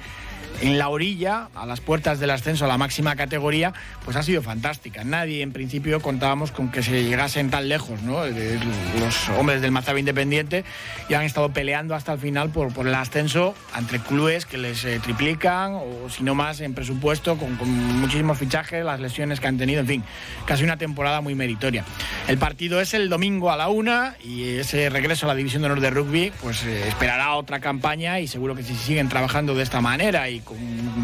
en 0.61 0.79
la 0.79 0.89
orilla, 0.89 1.49
a 1.53 1.65
las 1.65 1.81
puertas 1.81 2.19
del 2.19 2.31
ascenso 2.31 2.65
a 2.65 2.67
la 2.67 2.77
máxima 2.77 3.15
categoría, 3.15 3.73
pues 4.03 4.17
ha 4.17 4.23
sido 4.23 4.41
fantástica. 4.41 5.03
Nadie 5.03 5.41
en 5.41 5.51
principio 5.51 6.01
contábamos 6.01 6.51
con 6.51 6.71
que 6.71 6.81
se 6.81 7.03
llegasen 7.03 7.49
tan 7.49 7.69
lejos, 7.69 8.01
¿no? 8.01 8.25
Los 8.25 9.29
hombres 9.37 9.61
del 9.61 9.71
Mazaba 9.71 9.99
Independiente 9.99 10.63
ya 11.09 11.19
han 11.19 11.25
estado 11.25 11.49
peleando 11.49 11.93
hasta 11.93 12.13
el 12.13 12.19
final 12.19 12.49
por, 12.49 12.73
por 12.73 12.87
el 12.87 12.95
ascenso 12.95 13.53
entre 13.77 13.99
clubes 13.99 14.45
que 14.45 14.57
les 14.57 14.83
eh, 14.85 14.99
triplican 14.99 15.73
o 15.75 16.09
si 16.09 16.23
no 16.23 16.33
más 16.33 16.59
en 16.61 16.73
presupuesto, 16.73 17.37
con, 17.37 17.55
con, 17.57 17.69
muchísimos 17.99 18.37
fichajes, 18.37 18.83
las 18.83 18.99
lesiones 18.99 19.39
que 19.39 19.47
han 19.47 19.57
tenido, 19.57 19.81
en 19.81 19.87
fin, 19.87 20.03
casi 20.45 20.63
una 20.63 20.77
temporada 20.77 21.21
muy 21.21 21.35
meritoria. 21.35 21.85
El 22.27 22.37
partido 22.37 22.81
es 22.81 22.93
el 22.93 23.09
domingo 23.09 23.51
a 23.51 23.57
la 23.57 23.69
una 23.69 24.15
y 24.23 24.57
ese 24.57 24.89
regreso 24.89 25.25
a 25.25 25.29
la 25.29 25.35
División 25.35 25.61
de 25.61 25.67
Honor 25.67 25.81
de 25.81 25.89
Rugby, 25.91 26.16
pues 26.41 26.63
eh, 26.63 26.87
esperará 26.87 27.35
otra 27.35 27.59
campaña 27.59 28.19
y 28.19 28.27
seguro 28.27 28.55
que 28.55 28.63
si 28.63 28.75
siguen 28.75 29.09
trabajando 29.09 29.55
de 29.55 29.63
esta 29.63 29.81
manera 29.81 30.29
y 30.29 30.39
con, 30.39 30.57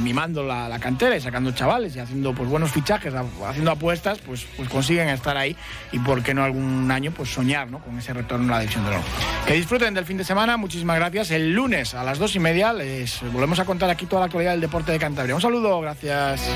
mimando 0.04 0.43
la, 0.43 0.67
la, 0.67 0.80
cantera 0.80 1.15
y 1.15 1.21
sacando 1.21 1.52
chavales 1.52 1.95
y 1.95 1.99
haciendo 1.99 2.34
pues 2.34 2.49
buenos 2.49 2.71
fichajes, 2.71 3.13
haciendo 3.13 3.71
apuestas, 3.71 4.19
pues, 4.19 4.45
pues 4.58 4.69
consiguen 4.69 5.10
estar 5.10 5.38
ahí 5.38 5.56
y 5.91 5.99
por 5.99 6.23
qué 6.23 6.34
no 6.34 6.43
algún 6.43 6.89
año 6.91 7.12
pues 7.12 7.30
soñar 7.30 7.69
¿no? 7.69 7.80
con 7.80 7.97
ese 7.97 8.13
retorno 8.13 8.54
a 8.54 8.58
la 8.58 8.62
división 8.62 8.84
de 8.84 8.91
honor. 8.91 9.04
Que 9.45 9.54
disfruten 9.54 9.93
del 9.93 10.06
fin 10.06 10.17
de 10.17 10.23
semana, 10.23 10.58
muchísimas 10.58 10.97
gracias. 10.97 11.32
El 11.32 11.54
lunes 11.54 11.93
a 11.93 12.04
las 12.04 12.17
dos 12.17 12.36
y 12.36 12.39
media 12.39 12.73
les 12.73 13.21
volvemos 13.32 13.60
a 13.60 13.65
contar 13.65 13.89
aquí 13.89 14.06
toda 14.06 14.21
la 14.21 14.26
actualidad 14.26 14.52
del 14.52 14.62
deporte 14.62 14.91
de 14.91 14.99
Cantabria. 14.99 15.36
Un 15.36 15.41
saludo, 15.41 15.80
gracias. 15.82 16.49